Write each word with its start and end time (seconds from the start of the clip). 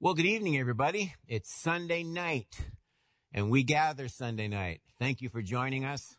Well, 0.00 0.14
good 0.14 0.26
evening, 0.26 0.58
everybody. 0.58 1.14
It's 1.28 1.54
Sunday 1.54 2.02
night, 2.02 2.68
and 3.32 3.48
we 3.48 3.62
gather 3.62 4.08
Sunday 4.08 4.48
night. 4.48 4.80
Thank 4.98 5.22
you 5.22 5.28
for 5.28 5.40
joining 5.40 5.84
us. 5.84 6.16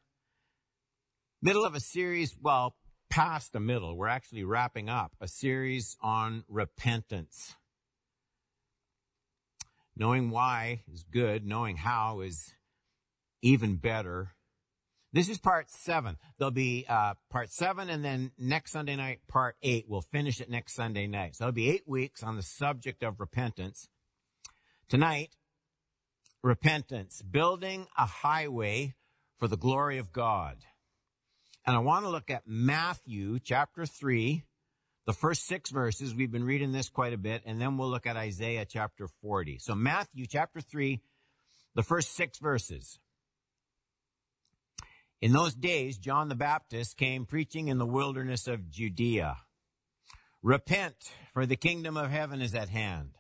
Middle 1.42 1.66
of 1.66 1.76
a 1.76 1.82
series, 1.82 2.36
well, 2.42 2.78
past 3.10 3.52
the 3.52 3.60
middle. 3.60 3.98
We're 3.98 4.08
actually 4.08 4.46
wrapping 4.46 4.90
up 4.90 5.12
a 5.20 5.28
series 5.28 5.98
on 6.02 6.46
repentance. 6.48 7.56
Knowing 9.96 10.30
why 10.30 10.84
is 10.92 11.04
good. 11.04 11.46
Knowing 11.46 11.76
how 11.76 12.22
is 12.22 12.54
even 13.42 13.76
better. 13.76 14.32
This 15.16 15.30
is 15.30 15.38
part 15.38 15.72
seven. 15.72 16.18
There'll 16.38 16.52
be 16.52 16.86
uh, 16.90 17.14
part 17.30 17.50
seven, 17.50 17.90
and 17.90 18.04
then 18.04 18.32
next 18.38 18.74
Sunday 18.74 18.98
night, 18.98 19.22
part 19.30 19.56
eight. 19.64 19.86
We'll 19.88 20.02
finish 20.02 20.42
it 20.42 20.50
next 20.50 20.76
Sunday 20.76 21.08
night. 21.08 21.38
So 21.38 21.46
it'll 21.46 21.54
be 21.54 21.70
eight 21.70 21.88
weeks 21.88 22.22
on 22.22 22.36
the 22.36 22.44
subject 22.44 23.02
of 23.02 23.22
repentance. 23.22 23.88
Tonight, 24.90 25.30
repentance, 26.44 27.22
building 27.22 27.88
a 27.98 28.06
highway 28.06 28.96
for 29.38 29.48
the 29.48 29.56
glory 29.56 30.00
of 30.00 30.12
God. 30.12 30.58
And 31.66 31.78
I 31.78 31.80
want 31.80 32.04
to 32.04 32.10
look 32.10 32.30
at 32.30 32.44
Matthew 32.46 33.40
chapter 33.40 33.86
three, 33.86 34.44
the 35.06 35.14
first 35.14 35.46
six 35.46 35.70
verses. 35.70 36.14
We've 36.14 36.30
been 36.30 36.44
reading 36.44 36.74
this 36.74 36.90
quite 36.90 37.14
a 37.14 37.18
bit, 37.18 37.42
and 37.46 37.62
then 37.62 37.78
we'll 37.78 37.90
look 37.90 38.06
at 38.06 38.18
Isaiah 38.18 38.66
chapter 38.66 39.08
40. 39.22 39.60
So 39.60 39.76
Matthew 39.76 40.26
chapter 40.26 40.60
three, 40.60 41.00
the 41.74 41.84
first 41.84 42.18
six 42.18 42.38
verses. 42.38 43.00
In 45.22 45.32
those 45.32 45.54
days, 45.56 45.98
John 45.98 46.30
the 46.30 46.36
Baptist 46.36 46.98
came 46.98 47.26
preaching 47.26 47.68
in 47.68 47.78
the 47.78 47.86
wilderness 47.86 48.48
of 48.48 48.70
Judea. 48.70 49.38
Repent, 50.44 50.96
for 51.34 51.46
the 51.46 51.56
kingdom 51.56 51.98
of 51.98 52.12
heaven 52.12 52.42
is 52.42 52.54
at 52.54 52.70
hand. 52.70 53.12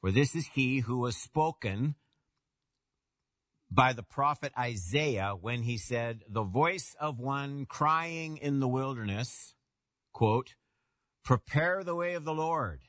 For 0.00 0.10
this 0.10 0.34
is 0.34 0.48
he 0.54 0.80
who 0.80 0.98
was 0.98 1.16
spoken 1.16 1.96
by 3.70 3.92
the 3.92 4.02
prophet 4.02 4.52
Isaiah 4.58 5.34
when 5.38 5.62
he 5.62 5.78
said, 5.78 6.22
the 6.28 6.42
voice 6.42 6.94
of 7.00 7.18
one 7.18 7.66
crying 7.66 8.36
in 8.36 8.60
the 8.60 8.68
wilderness, 8.68 9.54
quote, 10.12 10.54
prepare 11.24 11.84
the 11.84 11.94
way 11.94 12.14
of 12.14 12.24
the 12.24 12.34
Lord, 12.34 12.80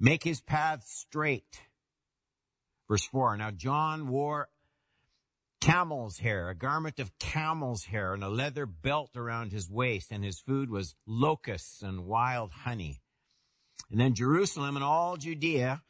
make 0.00 0.24
his 0.24 0.40
path 0.40 0.84
straight. 0.86 1.62
Verse 2.88 3.04
four. 3.04 3.36
Now 3.36 3.50
John 3.50 4.08
wore 4.08 4.48
camel's 5.64 6.18
hair, 6.18 6.50
a 6.50 6.54
garment 6.54 7.00
of 7.00 7.18
camel's 7.18 7.84
hair 7.84 8.12
and 8.12 8.22
a 8.22 8.28
leather 8.28 8.66
belt 8.66 9.16
around 9.16 9.50
his 9.50 9.70
waist 9.70 10.12
and 10.12 10.22
his 10.22 10.38
food 10.38 10.68
was 10.68 10.94
locusts 11.06 11.80
and 11.80 12.04
wild 12.04 12.52
honey. 12.52 13.00
And 13.90 13.98
then 13.98 14.14
Jerusalem 14.14 14.76
and 14.76 14.84
all 14.84 15.16
Judea 15.16 15.82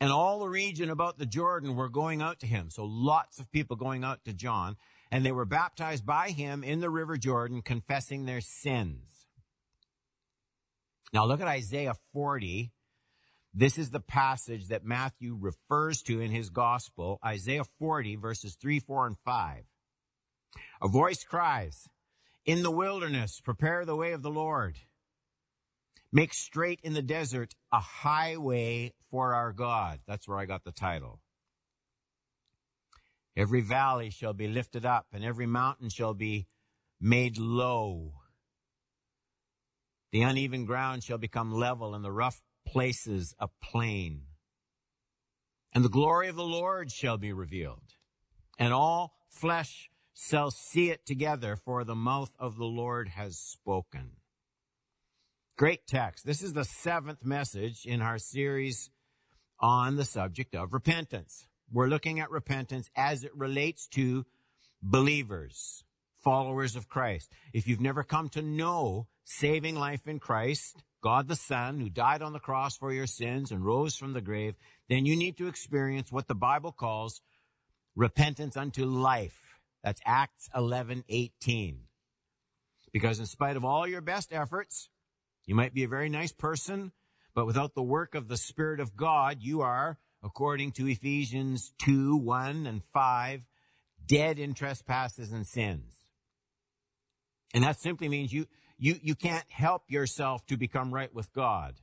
and 0.00 0.10
all 0.10 0.40
the 0.40 0.48
region 0.48 0.90
about 0.90 1.18
the 1.18 1.26
Jordan 1.26 1.76
were 1.76 1.88
going 1.88 2.20
out 2.20 2.40
to 2.40 2.48
him. 2.48 2.68
So 2.68 2.84
lots 2.84 3.38
of 3.38 3.50
people 3.52 3.76
going 3.76 4.02
out 4.02 4.24
to 4.24 4.32
John 4.32 4.76
and 5.12 5.24
they 5.24 5.32
were 5.32 5.44
baptized 5.44 6.04
by 6.04 6.30
him 6.30 6.64
in 6.64 6.80
the 6.80 6.90
river 6.90 7.16
Jordan, 7.16 7.62
confessing 7.62 8.26
their 8.26 8.40
sins. 8.40 9.26
Now 11.12 11.26
look 11.26 11.40
at 11.40 11.46
Isaiah 11.46 11.94
40. 12.12 12.72
This 13.58 13.78
is 13.78 13.88
the 13.88 14.00
passage 14.00 14.68
that 14.68 14.84
Matthew 14.84 15.34
refers 15.34 16.02
to 16.02 16.20
in 16.20 16.30
his 16.30 16.50
gospel, 16.50 17.18
Isaiah 17.24 17.64
40 17.78 18.16
verses 18.16 18.54
3, 18.60 18.80
4, 18.80 19.06
and 19.06 19.16
5. 19.24 19.64
A 20.82 20.88
voice 20.88 21.24
cries, 21.24 21.88
in 22.44 22.62
the 22.62 22.70
wilderness, 22.70 23.40
prepare 23.42 23.86
the 23.86 23.96
way 23.96 24.12
of 24.12 24.20
the 24.20 24.30
Lord. 24.30 24.76
Make 26.12 26.34
straight 26.34 26.80
in 26.82 26.92
the 26.92 27.00
desert 27.00 27.54
a 27.72 27.80
highway 27.80 28.92
for 29.10 29.34
our 29.34 29.54
God. 29.54 30.00
That's 30.06 30.28
where 30.28 30.38
I 30.38 30.44
got 30.44 30.64
the 30.64 30.70
title. 30.70 31.20
Every 33.34 33.62
valley 33.62 34.10
shall 34.10 34.34
be 34.34 34.48
lifted 34.48 34.84
up 34.84 35.06
and 35.14 35.24
every 35.24 35.46
mountain 35.46 35.88
shall 35.88 36.12
be 36.12 36.46
made 37.00 37.38
low. 37.38 38.12
The 40.12 40.20
uneven 40.22 40.66
ground 40.66 41.04
shall 41.04 41.18
become 41.18 41.54
level 41.54 41.94
and 41.94 42.04
the 42.04 42.12
rough 42.12 42.42
places 42.66 43.34
a 43.38 43.48
plain. 43.62 44.22
And 45.72 45.84
the 45.84 45.88
glory 45.88 46.28
of 46.28 46.36
the 46.36 46.44
Lord 46.44 46.90
shall 46.90 47.16
be 47.16 47.32
revealed 47.32 47.96
and 48.58 48.72
all 48.72 49.14
flesh 49.28 49.90
shall 50.14 50.50
see 50.50 50.90
it 50.90 51.04
together 51.04 51.56
for 51.56 51.84
the 51.84 51.94
mouth 51.94 52.34
of 52.38 52.56
the 52.56 52.64
Lord 52.64 53.08
has 53.08 53.38
spoken. 53.38 54.12
Great 55.58 55.86
text. 55.86 56.26
This 56.26 56.42
is 56.42 56.52
the 56.52 56.64
seventh 56.64 57.24
message 57.24 57.84
in 57.84 58.02
our 58.02 58.18
series 58.18 58.90
on 59.60 59.96
the 59.96 60.04
subject 60.04 60.54
of 60.54 60.72
repentance. 60.72 61.46
We're 61.70 61.88
looking 61.88 62.20
at 62.20 62.30
repentance 62.30 62.90
as 62.96 63.24
it 63.24 63.34
relates 63.34 63.86
to 63.88 64.24
believers, 64.82 65.84
followers 66.22 66.76
of 66.76 66.88
Christ. 66.88 67.30
If 67.52 67.66
you've 67.66 67.80
never 67.80 68.02
come 68.02 68.28
to 68.30 68.42
know 68.42 69.08
saving 69.24 69.76
life 69.76 70.06
in 70.06 70.18
Christ, 70.18 70.82
God 71.06 71.28
the 71.28 71.36
Son, 71.36 71.78
who 71.78 71.88
died 71.88 72.20
on 72.20 72.32
the 72.32 72.40
cross 72.40 72.76
for 72.76 72.92
your 72.92 73.06
sins 73.06 73.52
and 73.52 73.64
rose 73.64 73.94
from 73.94 74.12
the 74.12 74.20
grave, 74.20 74.56
then 74.88 75.06
you 75.06 75.14
need 75.16 75.36
to 75.36 75.46
experience 75.46 76.10
what 76.10 76.26
the 76.26 76.34
Bible 76.34 76.72
calls 76.72 77.20
repentance 77.94 78.56
unto 78.56 78.84
life. 78.84 79.38
That's 79.84 80.00
Acts 80.04 80.50
11, 80.52 81.04
18. 81.08 81.82
Because 82.92 83.20
in 83.20 83.26
spite 83.26 83.56
of 83.56 83.64
all 83.64 83.86
your 83.86 84.00
best 84.00 84.32
efforts, 84.32 84.88
you 85.44 85.54
might 85.54 85.72
be 85.72 85.84
a 85.84 85.88
very 85.88 86.08
nice 86.08 86.32
person, 86.32 86.90
but 87.36 87.46
without 87.46 87.76
the 87.76 87.84
work 87.84 88.16
of 88.16 88.26
the 88.26 88.36
Spirit 88.36 88.80
of 88.80 88.96
God, 88.96 89.36
you 89.38 89.60
are, 89.60 89.98
according 90.24 90.72
to 90.72 90.88
Ephesians 90.88 91.72
2, 91.84 92.16
1 92.16 92.66
and 92.66 92.82
5, 92.82 93.42
dead 94.08 94.40
in 94.40 94.54
trespasses 94.54 95.30
and 95.30 95.46
sins. 95.46 96.02
And 97.54 97.62
that 97.62 97.78
simply 97.78 98.08
means 98.08 98.32
you, 98.32 98.46
you, 98.78 98.96
you 99.02 99.14
can't 99.14 99.50
help 99.50 99.82
yourself 99.88 100.44
to 100.46 100.56
become 100.56 100.92
right 100.92 101.12
with 101.14 101.32
God. 101.32 101.80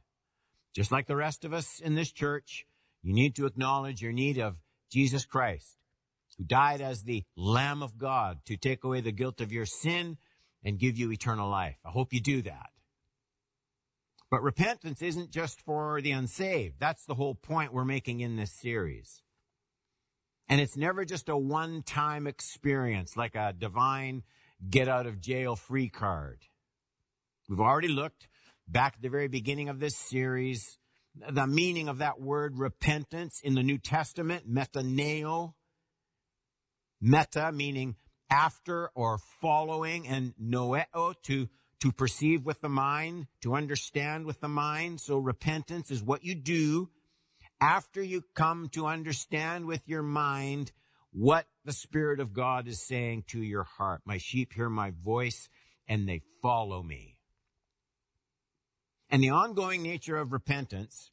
Just 0.76 0.92
like 0.92 1.08
the 1.08 1.16
rest 1.16 1.46
of 1.46 1.54
us 1.54 1.80
in 1.80 1.96
this 1.96 2.12
church, 2.12 2.66
you 3.02 3.14
need 3.14 3.36
to 3.36 3.46
acknowledge 3.46 4.02
your 4.02 4.12
need 4.12 4.38
of 4.40 4.58
Jesus 4.92 5.26
Christ, 5.26 5.78
who 6.38 6.44
died 6.44 6.82
as 6.82 7.04
the 7.04 7.24
Lamb 7.36 7.84
of 7.84 7.98
God 7.98 8.40
to 8.46 8.58
take 8.58 8.84
away 8.84 9.02
the 9.02 9.12
guilt 9.12 9.42
of 9.42 9.52
your 9.52 9.66
sin 9.66 10.18
and 10.64 10.80
give 10.80 10.98
you 10.98 11.12
eternal 11.12 11.50
life. 11.50 11.78
I 11.86 11.90
hope 11.90 12.14
you 12.14 12.22
do 12.22 12.42
that. 12.44 12.70
But 14.32 14.42
repentance 14.42 15.02
isn't 15.02 15.32
just 15.32 15.62
for 15.62 16.02
the 16.02 16.12
unsaved. 16.12 16.80
That's 16.80 17.06
the 17.06 17.16
whole 17.16 17.36
point 17.36 17.74
we're 17.74 17.86
making 17.86 18.22
in 18.22 18.36
this 18.36 18.52
series. 18.52 19.22
And 20.50 20.60
it's 20.60 20.76
never 20.76 21.06
just 21.06 21.30
a 21.30 21.38
one-time 21.38 22.26
experience 22.26 23.16
like 23.16 23.36
a 23.36 23.54
divine 23.54 24.24
get 24.70 24.88
out 24.88 25.06
of 25.06 25.22
jail 25.22 25.56
free 25.56 25.90
card. 25.90 26.40
We've 27.50 27.60
already 27.60 27.90
looked 27.90 28.28
back 28.68 28.94
at 28.96 29.02
the 29.02 29.10
very 29.10 29.28
beginning 29.28 29.70
of 29.70 29.80
this 29.80 29.98
series, 29.98 30.78
the 31.30 31.48
meaning 31.48 31.90
of 31.90 31.98
that 31.98 32.22
word 32.22 32.58
repentance 32.58 33.42
in 33.44 33.56
the 33.56 33.64
New 33.64 33.78
Testament, 33.78 34.52
metanoeo. 34.52 35.54
Meta 37.02 37.52
meaning 37.52 37.98
after 38.30 38.90
or 38.96 39.18
following 39.42 40.08
and 40.08 40.34
noeo 40.42 41.14
to 41.24 41.50
to 41.82 41.92
perceive 41.92 42.46
with 42.46 42.62
the 42.62 42.70
mind, 42.70 43.28
to 43.42 43.56
understand 43.56 44.26
with 44.26 44.40
the 44.40 44.48
mind. 44.48 45.02
So 45.02 45.18
repentance 45.18 45.92
is 45.92 46.02
what 46.02 46.24
you 46.24 46.34
do 46.34 46.90
after 47.60 48.02
you 48.02 48.24
come 48.36 48.70
to 48.70 48.88
understand 48.88 49.66
with 49.66 49.82
your 49.86 50.02
mind 50.02 50.72
what 51.12 51.46
the 51.66 51.74
Spirit 51.74 52.22
of 52.22 52.32
God 52.32 52.70
is 52.70 52.88
saying 52.88 53.26
to 53.28 53.42
your 53.42 53.66
heart. 53.66 54.02
My 54.06 54.18
sheep 54.18 54.54
hear 54.54 54.70
my 54.70 54.94
voice 55.04 55.50
and 55.86 56.08
they 56.08 56.22
follow 56.42 56.82
me. 56.82 57.13
And 59.14 59.24
the 59.24 59.30
ongoing 59.30 59.84
nature 59.84 60.18
of 60.18 60.34
repentance 60.34 61.12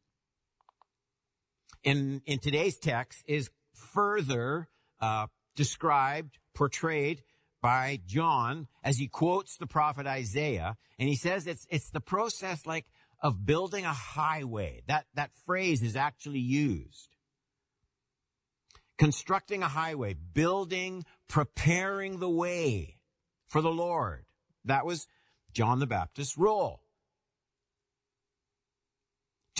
in, 1.83 2.23
in 2.25 2.39
today's 2.39 2.79
text 2.79 3.23
is 3.27 3.51
further 3.75 4.69
uh, 5.03 5.27
described, 5.55 6.39
portrayed 6.55 7.23
by 7.61 8.01
John 8.07 8.69
as 8.83 8.97
he 8.97 9.07
quotes 9.07 9.59
the 9.59 9.67
prophet 9.67 10.07
Isaiah. 10.07 10.79
And 10.99 11.11
he 11.11 11.15
says 11.15 11.47
it's, 11.47 11.67
it's 11.69 11.91
the 11.91 12.01
process 12.01 12.65
like 12.65 12.87
of 13.23 13.45
building 13.45 13.85
a 13.85 13.93
highway. 13.93 14.81
That, 14.87 15.05
that 15.13 15.33
phrase 15.45 15.83
is 15.83 15.95
actually 15.95 16.41
used. 16.41 17.15
Constructing 18.97 19.63
a 19.63 19.69
highway, 19.69 20.15
building, 20.15 21.05
preparing 21.29 22.19
the 22.19 22.31
way 22.31 22.97
for 23.47 23.61
the 23.61 23.69
Lord. 23.69 24.25
That 24.65 24.87
was 24.87 25.07
John 25.53 25.81
the 25.81 25.87
Baptist's 25.87 26.39
role. 26.39 26.81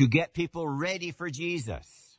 To 0.01 0.09
get 0.09 0.33
people 0.33 0.67
ready 0.67 1.11
for 1.11 1.29
Jesus. 1.29 2.19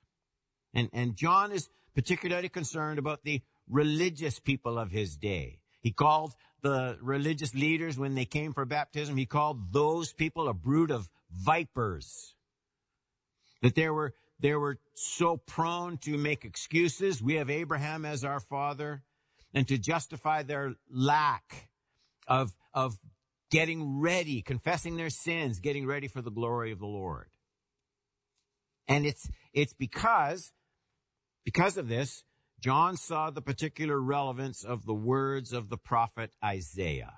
And, 0.71 0.87
and 0.93 1.15
John 1.15 1.51
is 1.51 1.67
particularly 1.95 2.47
concerned 2.47 2.99
about 2.99 3.23
the 3.23 3.41
religious 3.67 4.37
people 4.37 4.77
of 4.77 4.91
his 4.91 5.17
day. 5.17 5.57
He 5.81 5.89
called 5.89 6.35
the 6.61 6.99
religious 7.01 7.55
leaders 7.55 7.97
when 7.97 8.13
they 8.13 8.25
came 8.25 8.53
for 8.53 8.65
baptism, 8.65 9.17
he 9.17 9.25
called 9.25 9.73
those 9.73 10.13
people 10.13 10.47
a 10.47 10.53
brood 10.53 10.91
of 10.91 11.09
vipers. 11.31 12.35
That 13.63 13.73
they 13.73 13.89
were, 13.89 14.13
they 14.39 14.53
were 14.53 14.77
so 14.93 15.37
prone 15.37 15.97
to 16.03 16.19
make 16.19 16.45
excuses. 16.45 17.19
We 17.19 17.37
have 17.37 17.49
Abraham 17.49 18.05
as 18.05 18.23
our 18.23 18.41
father 18.41 19.01
and 19.55 19.67
to 19.69 19.79
justify 19.79 20.43
their 20.43 20.75
lack 20.87 21.71
of, 22.27 22.55
of 22.75 22.99
getting 23.49 23.99
ready, 23.99 24.43
confessing 24.43 24.97
their 24.97 25.09
sins, 25.09 25.59
getting 25.59 25.87
ready 25.87 26.07
for 26.07 26.21
the 26.21 26.29
glory 26.29 26.71
of 26.71 26.77
the 26.77 26.85
Lord. 26.85 27.25
And 28.91 29.05
it's, 29.05 29.29
it's 29.53 29.71
because, 29.71 30.51
because 31.45 31.77
of 31.77 31.87
this, 31.87 32.25
John 32.59 32.97
saw 32.97 33.29
the 33.29 33.41
particular 33.41 33.97
relevance 33.97 34.65
of 34.65 34.85
the 34.85 34.93
words 34.93 35.53
of 35.53 35.69
the 35.69 35.77
prophet 35.77 36.31
Isaiah. 36.43 37.13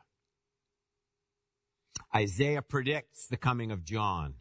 Isaiah 2.15 2.61
predicts 2.61 3.25
the 3.25 3.37
coming 3.37 3.71
of 3.71 3.83
John. 3.83 4.35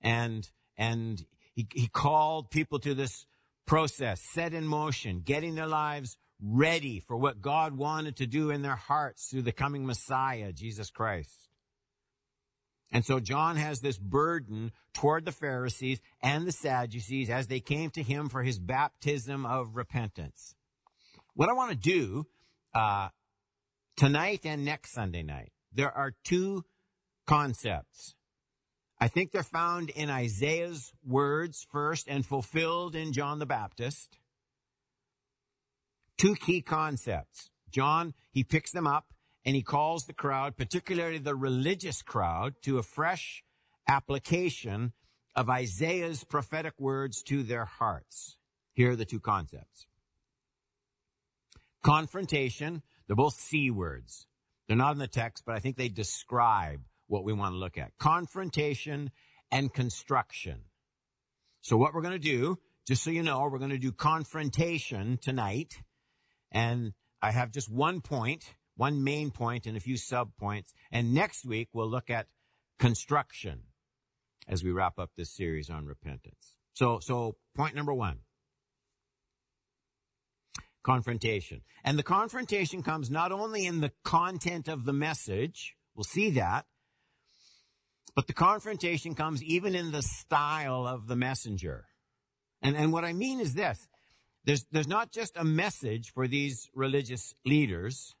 And, 0.00 0.50
and 0.76 1.24
he, 1.54 1.68
he 1.72 1.86
called 1.86 2.50
people 2.50 2.80
to 2.80 2.94
this 2.94 3.26
process, 3.64 4.20
set 4.20 4.52
in 4.52 4.66
motion, 4.66 5.22
getting 5.24 5.54
their 5.54 5.68
lives 5.68 6.16
ready 6.42 6.98
for 6.98 7.16
what 7.16 7.40
God 7.40 7.76
wanted 7.76 8.16
to 8.16 8.26
do 8.26 8.50
in 8.50 8.62
their 8.62 8.74
hearts 8.74 9.28
through 9.28 9.42
the 9.42 9.52
coming 9.52 9.86
Messiah, 9.86 10.52
Jesus 10.52 10.90
Christ. 10.90 11.49
And 12.92 13.04
so 13.04 13.20
John 13.20 13.56
has 13.56 13.80
this 13.80 13.98
burden 13.98 14.72
toward 14.92 15.24
the 15.24 15.32
Pharisees 15.32 16.00
and 16.22 16.46
the 16.46 16.52
Sadducees 16.52 17.30
as 17.30 17.46
they 17.46 17.60
came 17.60 17.90
to 17.90 18.02
him 18.02 18.28
for 18.28 18.42
his 18.42 18.58
baptism 18.58 19.46
of 19.46 19.76
repentance. 19.76 20.56
What 21.34 21.48
I 21.48 21.52
want 21.52 21.70
to 21.70 21.76
do 21.76 22.26
uh, 22.74 23.08
tonight 23.96 24.40
and 24.44 24.64
next 24.64 24.92
Sunday 24.92 25.22
night, 25.22 25.52
there 25.72 25.92
are 25.92 26.14
two 26.24 26.64
concepts. 27.26 28.16
I 29.00 29.08
think 29.08 29.30
they're 29.30 29.42
found 29.42 29.90
in 29.90 30.10
Isaiah's 30.10 30.92
words 31.06 31.66
first 31.70 32.08
and 32.08 32.26
fulfilled 32.26 32.96
in 32.96 33.12
John 33.12 33.38
the 33.38 33.46
Baptist. 33.46 34.18
Two 36.18 36.34
key 36.34 36.60
concepts. 36.60 37.50
John, 37.70 38.14
he 38.32 38.42
picks 38.42 38.72
them 38.72 38.86
up 38.86 39.14
and 39.44 39.56
he 39.56 39.62
calls 39.62 40.06
the 40.06 40.12
crowd, 40.12 40.56
particularly 40.56 41.18
the 41.18 41.34
religious 41.34 42.02
crowd, 42.02 42.54
to 42.62 42.78
a 42.78 42.82
fresh 42.82 43.42
application 43.88 44.92
of 45.34 45.48
Isaiah's 45.48 46.24
prophetic 46.24 46.74
words 46.78 47.22
to 47.22 47.42
their 47.42 47.64
hearts. 47.64 48.36
Here 48.72 48.92
are 48.92 48.96
the 48.96 49.04
two 49.04 49.20
concepts. 49.20 49.86
Confrontation, 51.82 52.82
they're 53.06 53.16
both 53.16 53.34
C 53.34 53.70
words. 53.70 54.26
They're 54.68 54.76
not 54.76 54.92
in 54.92 54.98
the 54.98 55.08
text, 55.08 55.44
but 55.46 55.54
I 55.54 55.58
think 55.58 55.76
they 55.76 55.88
describe 55.88 56.80
what 57.06 57.24
we 57.24 57.32
want 57.32 57.54
to 57.54 57.58
look 57.58 57.78
at. 57.78 57.96
Confrontation 57.98 59.10
and 59.50 59.72
construction. 59.72 60.60
So 61.62 61.76
what 61.76 61.92
we're 61.94 62.02
going 62.02 62.14
to 62.14 62.18
do, 62.18 62.58
just 62.86 63.02
so 63.02 63.10
you 63.10 63.22
know, 63.22 63.48
we're 63.50 63.58
going 63.58 63.70
to 63.70 63.78
do 63.78 63.92
confrontation 63.92 65.18
tonight. 65.20 65.82
And 66.52 66.92
I 67.20 67.32
have 67.32 67.50
just 67.50 67.68
one 67.68 68.00
point 68.00 68.54
one 68.80 69.04
main 69.04 69.30
point 69.30 69.66
and 69.66 69.76
a 69.76 69.80
few 69.80 69.98
sub 69.98 70.34
points. 70.38 70.72
And 70.90 71.12
next 71.12 71.44
week 71.44 71.68
we'll 71.74 71.90
look 71.90 72.08
at 72.08 72.28
construction 72.78 73.64
as 74.48 74.64
we 74.64 74.70
wrap 74.70 74.98
up 74.98 75.10
this 75.18 75.36
series 75.36 75.68
on 75.68 75.84
repentance. 75.84 76.54
So, 76.72 76.98
so 76.98 77.36
point 77.54 77.74
number 77.74 77.92
one. 77.92 78.20
Confrontation. 80.82 81.60
And 81.84 81.98
the 81.98 82.02
confrontation 82.02 82.82
comes 82.82 83.10
not 83.10 83.32
only 83.32 83.66
in 83.66 83.82
the 83.82 83.92
content 84.02 84.66
of 84.66 84.86
the 84.86 84.94
message, 84.94 85.76
we'll 85.94 86.04
see 86.04 86.30
that, 86.30 86.64
but 88.16 88.28
the 88.28 88.32
confrontation 88.32 89.14
comes 89.14 89.42
even 89.42 89.74
in 89.74 89.92
the 89.92 90.02
style 90.02 90.86
of 90.86 91.06
the 91.06 91.16
messenger. 91.16 91.84
And, 92.62 92.74
and 92.74 92.94
what 92.94 93.04
I 93.04 93.12
mean 93.12 93.40
is 93.40 93.52
this. 93.52 93.90
There's, 94.46 94.64
there's 94.72 94.88
not 94.88 95.12
just 95.12 95.36
a 95.36 95.44
message 95.44 96.12
for 96.14 96.26
these 96.26 96.70
religious 96.74 97.34
leaders. 97.44 98.14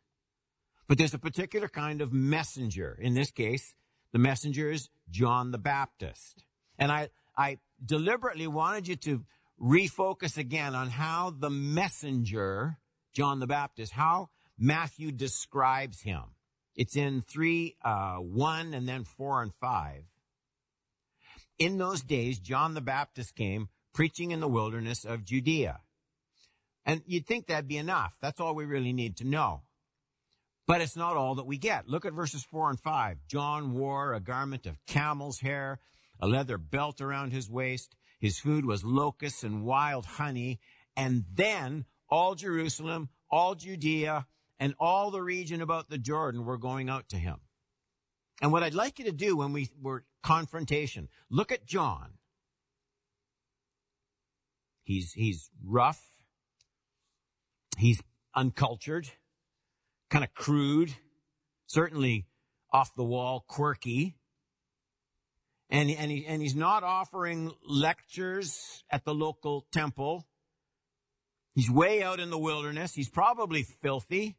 But 0.90 0.98
there's 0.98 1.14
a 1.14 1.20
particular 1.20 1.68
kind 1.68 2.00
of 2.00 2.12
messenger. 2.12 2.98
In 3.00 3.14
this 3.14 3.30
case, 3.30 3.76
the 4.12 4.18
messenger 4.18 4.72
is 4.72 4.88
John 5.08 5.52
the 5.52 5.56
Baptist. 5.58 6.42
And 6.80 6.90
I, 6.90 7.10
I 7.38 7.58
deliberately 7.86 8.48
wanted 8.48 8.88
you 8.88 8.96
to 8.96 9.24
refocus 9.62 10.36
again 10.36 10.74
on 10.74 10.90
how 10.90 11.30
the 11.30 11.48
messenger, 11.48 12.76
John 13.12 13.38
the 13.38 13.46
Baptist, 13.46 13.92
how 13.92 14.30
Matthew 14.58 15.12
describes 15.12 16.02
him. 16.02 16.24
It's 16.74 16.96
in 16.96 17.22
3, 17.22 17.76
uh, 17.84 18.16
1 18.16 18.74
and 18.74 18.88
then 18.88 19.04
4 19.04 19.42
and 19.42 19.54
5. 19.60 20.02
In 21.60 21.78
those 21.78 22.02
days, 22.02 22.40
John 22.40 22.74
the 22.74 22.80
Baptist 22.80 23.36
came 23.36 23.68
preaching 23.94 24.32
in 24.32 24.40
the 24.40 24.48
wilderness 24.48 25.04
of 25.04 25.24
Judea. 25.24 25.82
And 26.84 27.02
you'd 27.06 27.28
think 27.28 27.46
that'd 27.46 27.68
be 27.68 27.78
enough. 27.78 28.16
That's 28.20 28.40
all 28.40 28.56
we 28.56 28.64
really 28.64 28.92
need 28.92 29.18
to 29.18 29.24
know. 29.24 29.62
But 30.70 30.82
it's 30.82 30.94
not 30.94 31.16
all 31.16 31.34
that 31.34 31.48
we 31.48 31.58
get. 31.58 31.88
Look 31.88 32.04
at 32.04 32.12
verses 32.12 32.44
four 32.44 32.70
and 32.70 32.78
five. 32.78 33.18
John 33.26 33.72
wore 33.72 34.14
a 34.14 34.20
garment 34.20 34.66
of 34.66 34.78
camel's 34.86 35.40
hair, 35.40 35.80
a 36.20 36.28
leather 36.28 36.58
belt 36.58 37.00
around 37.00 37.32
his 37.32 37.50
waist. 37.50 37.96
His 38.20 38.38
food 38.38 38.64
was 38.64 38.84
locusts 38.84 39.42
and 39.42 39.64
wild 39.64 40.06
honey. 40.06 40.60
And 40.96 41.24
then 41.34 41.86
all 42.08 42.36
Jerusalem, 42.36 43.08
all 43.28 43.56
Judea, 43.56 44.28
and 44.60 44.76
all 44.78 45.10
the 45.10 45.20
region 45.20 45.60
about 45.60 45.90
the 45.90 45.98
Jordan 45.98 46.44
were 46.44 46.56
going 46.56 46.88
out 46.88 47.08
to 47.08 47.16
him. 47.16 47.38
And 48.40 48.52
what 48.52 48.62
I'd 48.62 48.72
like 48.72 49.00
you 49.00 49.06
to 49.06 49.12
do 49.12 49.38
when 49.38 49.52
we 49.52 49.70
were 49.82 50.04
confrontation, 50.22 51.08
look 51.28 51.50
at 51.50 51.66
John. 51.66 52.12
He's, 54.84 55.14
he's 55.14 55.50
rough. 55.64 56.00
He's 57.76 58.00
uncultured 58.36 59.10
kind 60.10 60.24
of 60.24 60.34
crude, 60.34 60.92
certainly 61.66 62.26
off 62.72 62.94
the 62.94 63.04
wall, 63.04 63.44
quirky. 63.48 64.16
And, 65.70 65.88
and, 65.90 66.10
he, 66.10 66.26
and 66.26 66.42
he's 66.42 66.56
not 66.56 66.82
offering 66.82 67.52
lectures 67.66 68.82
at 68.90 69.04
the 69.04 69.14
local 69.14 69.66
temple. 69.72 70.26
He's 71.54 71.70
way 71.70 72.02
out 72.02 72.20
in 72.20 72.30
the 72.30 72.38
wilderness. 72.38 72.94
He's 72.94 73.08
probably 73.08 73.62
filthy. 73.62 74.36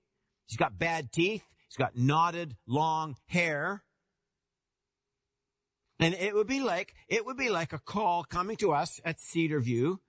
He's 0.47 0.57
got 0.57 0.77
bad 0.77 1.11
teeth. 1.11 1.43
He's 1.67 1.77
got 1.77 1.97
knotted, 1.97 2.57
long 2.67 3.15
hair. 3.27 3.83
And 5.99 6.13
it 6.15 6.33
would 6.33 6.47
be 6.47 6.61
like, 6.61 6.95
it 7.07 7.25
would 7.25 7.37
be 7.37 7.49
like 7.49 7.71
a 7.71 7.79
call 7.79 8.23
coming 8.23 8.57
to 8.57 8.73
us 8.73 8.99
at 9.05 9.19
Cedar 9.19 9.61
View 9.61 10.01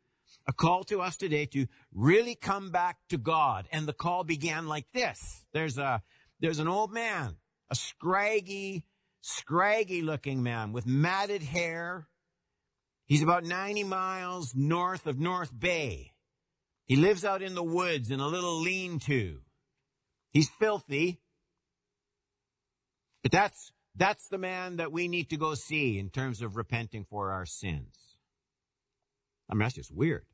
a 0.46 0.52
call 0.52 0.84
to 0.84 1.00
us 1.00 1.16
today 1.16 1.46
to 1.46 1.66
really 1.92 2.34
come 2.34 2.70
back 2.70 2.98
to 3.08 3.18
God. 3.18 3.68
And 3.72 3.86
the 3.86 3.92
call 3.92 4.24
began 4.24 4.66
like 4.66 4.86
this. 4.92 5.46
There's 5.52 5.78
a, 5.78 6.02
there's 6.40 6.58
an 6.58 6.68
old 6.68 6.92
man, 6.92 7.36
a 7.70 7.74
scraggy, 7.74 8.84
scraggy 9.20 10.02
looking 10.02 10.42
man 10.42 10.72
with 10.72 10.86
matted 10.86 11.42
hair. 11.42 12.08
He's 13.06 13.22
about 13.22 13.44
90 13.44 13.84
miles 13.84 14.54
north 14.54 15.06
of 15.06 15.18
North 15.18 15.50
Bay. 15.56 16.12
He 16.86 16.96
lives 16.96 17.24
out 17.24 17.42
in 17.42 17.54
the 17.54 17.62
woods 17.62 18.10
in 18.10 18.20
a 18.20 18.26
little 18.26 18.60
lean-to. 18.60 19.38
He's 20.30 20.48
filthy. 20.48 21.20
But 23.22 23.32
that's, 23.32 23.72
that's 23.94 24.28
the 24.28 24.38
man 24.38 24.76
that 24.76 24.90
we 24.90 25.06
need 25.06 25.30
to 25.30 25.36
go 25.36 25.54
see 25.54 25.98
in 25.98 26.10
terms 26.10 26.42
of 26.42 26.56
repenting 26.56 27.04
for 27.04 27.30
our 27.30 27.46
sins. 27.46 28.11
I 29.52 29.54
mean, 29.54 29.66
that's 29.66 29.74
just 29.74 29.94
weird. 29.94 30.24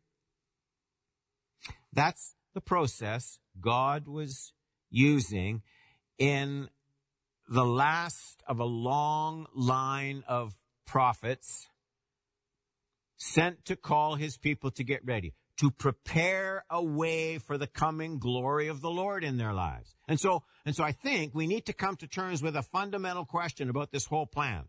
That's 1.92 2.36
the 2.54 2.60
process 2.60 3.40
God 3.60 4.06
was 4.06 4.52
using 4.90 5.62
in 6.18 6.68
the 7.48 7.64
last 7.64 8.44
of 8.46 8.60
a 8.60 8.64
long 8.64 9.46
line 9.56 10.22
of 10.28 10.56
prophets 10.86 11.66
sent 13.16 13.64
to 13.64 13.74
call 13.74 14.14
his 14.14 14.36
people 14.36 14.70
to 14.70 14.84
get 14.84 15.04
ready, 15.04 15.34
to 15.58 15.72
prepare 15.72 16.64
a 16.70 16.80
way 16.80 17.38
for 17.38 17.58
the 17.58 17.66
coming 17.66 18.20
glory 18.20 18.68
of 18.68 18.80
the 18.80 18.90
Lord 18.90 19.24
in 19.24 19.36
their 19.36 19.52
lives. 19.52 19.96
And 20.06 20.20
so, 20.20 20.44
and 20.64 20.76
so 20.76 20.84
I 20.84 20.92
think 20.92 21.34
we 21.34 21.48
need 21.48 21.66
to 21.66 21.72
come 21.72 21.96
to 21.96 22.06
terms 22.06 22.40
with 22.40 22.54
a 22.54 22.62
fundamental 22.62 23.24
question 23.24 23.68
about 23.68 23.90
this 23.90 24.04
whole 24.04 24.26
plan. 24.26 24.66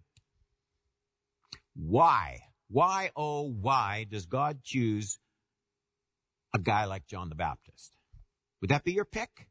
Why? 1.75 2.48
Why, 2.69 3.11
oh, 3.15 3.49
why 3.49 4.05
does 4.09 4.25
God 4.25 4.59
choose 4.63 5.17
a 6.53 6.59
guy 6.59 6.85
like 6.85 7.07
John 7.07 7.29
the 7.29 7.35
Baptist? 7.35 7.93
Would 8.61 8.69
that 8.69 8.83
be 8.83 8.93
your 8.93 9.05
pick? 9.05 9.47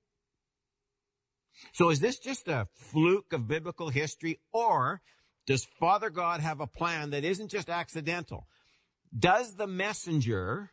So 1.73 1.91
is 1.91 2.01
this 2.01 2.19
just 2.19 2.47
a 2.47 2.69
fluke 2.75 3.33
of 3.33 3.49
biblical 3.49 3.89
history 3.89 4.41
or 4.53 5.01
does 5.47 5.67
Father 5.81 6.11
God 6.11 6.41
have 6.41 6.61
a 6.61 6.67
plan 6.67 7.11
that 7.11 7.25
isn't 7.25 7.51
just 7.51 7.69
accidental? 7.69 8.47
Does 9.17 9.57
the 9.57 9.67
messenger 9.67 10.71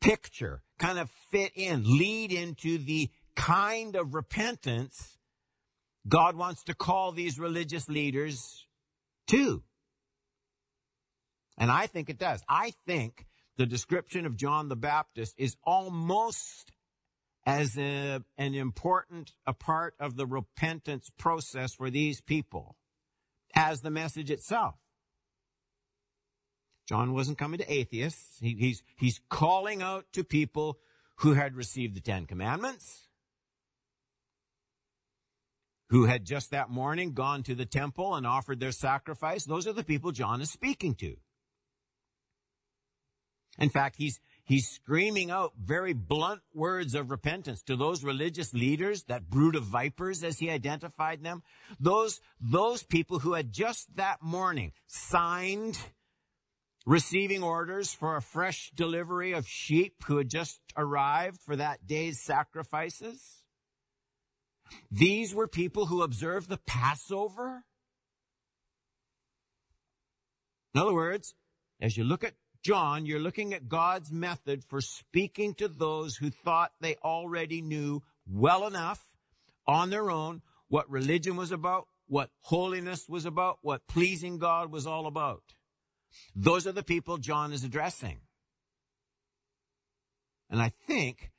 picture 0.00 0.62
kind 0.78 0.98
of 0.98 1.10
fit 1.30 1.52
in, 1.54 1.84
lead 1.84 2.32
into 2.32 2.76
the 2.76 3.10
kind 3.36 3.96
of 3.96 4.14
repentance 4.14 5.16
God 6.06 6.36
wants 6.36 6.64
to 6.64 6.74
call 6.74 7.12
these 7.12 7.38
religious 7.38 7.88
leaders 7.88 8.66
to? 9.28 9.62
And 11.56 11.70
I 11.70 11.86
think 11.86 12.10
it 12.10 12.18
does. 12.18 12.42
I 12.48 12.72
think 12.86 13.26
the 13.56 13.66
description 13.66 14.26
of 14.26 14.36
John 14.36 14.68
the 14.68 14.76
Baptist 14.76 15.34
is 15.38 15.56
almost 15.64 16.72
as 17.46 17.76
a, 17.78 18.22
an 18.38 18.54
important 18.54 19.32
a 19.46 19.52
part 19.52 19.94
of 20.00 20.16
the 20.16 20.26
repentance 20.26 21.10
process 21.18 21.74
for 21.74 21.90
these 21.90 22.20
people 22.20 22.76
as 23.54 23.82
the 23.82 23.90
message 23.90 24.30
itself. 24.30 24.74
John 26.86 27.14
wasn't 27.14 27.38
coming 27.38 27.58
to 27.58 27.72
atheists. 27.72 28.38
He, 28.40 28.56
he's, 28.58 28.82
he's 28.96 29.20
calling 29.28 29.82
out 29.82 30.06
to 30.12 30.24
people 30.24 30.78
who 31.16 31.34
had 31.34 31.54
received 31.54 31.94
the 31.94 32.00
Ten 32.00 32.26
Commandments, 32.26 33.08
who 35.90 36.04
had 36.06 36.24
just 36.24 36.50
that 36.50 36.68
morning 36.68 37.12
gone 37.12 37.42
to 37.44 37.54
the 37.54 37.64
temple 37.64 38.14
and 38.14 38.26
offered 38.26 38.60
their 38.60 38.72
sacrifice. 38.72 39.44
Those 39.44 39.66
are 39.66 39.72
the 39.72 39.84
people 39.84 40.12
John 40.12 40.40
is 40.40 40.50
speaking 40.50 40.94
to. 40.96 41.16
In 43.58 43.70
fact, 43.70 43.96
he's, 43.96 44.20
he's 44.44 44.68
screaming 44.68 45.30
out 45.30 45.52
very 45.62 45.92
blunt 45.92 46.42
words 46.52 46.94
of 46.94 47.10
repentance 47.10 47.62
to 47.62 47.76
those 47.76 48.02
religious 48.02 48.52
leaders, 48.52 49.04
that 49.04 49.30
brood 49.30 49.54
of 49.54 49.64
vipers 49.64 50.24
as 50.24 50.38
he 50.38 50.50
identified 50.50 51.22
them. 51.22 51.42
Those, 51.78 52.20
those 52.40 52.82
people 52.82 53.20
who 53.20 53.34
had 53.34 53.52
just 53.52 53.94
that 53.96 54.22
morning 54.22 54.72
signed 54.86 55.78
receiving 56.86 57.42
orders 57.42 57.94
for 57.94 58.16
a 58.16 58.22
fresh 58.22 58.70
delivery 58.74 59.32
of 59.32 59.46
sheep 59.48 60.04
who 60.06 60.18
had 60.18 60.28
just 60.28 60.60
arrived 60.76 61.40
for 61.40 61.56
that 61.56 61.86
day's 61.86 62.20
sacrifices. 62.20 63.42
These 64.90 65.34
were 65.34 65.46
people 65.46 65.86
who 65.86 66.02
observed 66.02 66.48
the 66.48 66.58
Passover. 66.58 67.64
In 70.74 70.80
other 70.80 70.92
words, 70.92 71.34
as 71.80 71.96
you 71.96 72.04
look 72.04 72.24
at 72.24 72.34
John, 72.64 73.04
you're 73.04 73.20
looking 73.20 73.52
at 73.52 73.68
God's 73.68 74.10
method 74.10 74.64
for 74.64 74.80
speaking 74.80 75.54
to 75.56 75.68
those 75.68 76.16
who 76.16 76.30
thought 76.30 76.72
they 76.80 76.96
already 77.04 77.60
knew 77.60 78.02
well 78.26 78.66
enough 78.66 79.04
on 79.66 79.90
their 79.90 80.10
own 80.10 80.40
what 80.68 80.88
religion 80.90 81.36
was 81.36 81.52
about, 81.52 81.88
what 82.06 82.30
holiness 82.40 83.06
was 83.06 83.26
about, 83.26 83.58
what 83.60 83.86
pleasing 83.86 84.38
God 84.38 84.72
was 84.72 84.86
all 84.86 85.06
about. 85.06 85.42
Those 86.34 86.66
are 86.66 86.72
the 86.72 86.82
people 86.82 87.18
John 87.18 87.52
is 87.52 87.64
addressing. 87.64 88.20
And 90.48 90.62
I 90.62 90.70
think 90.86 91.32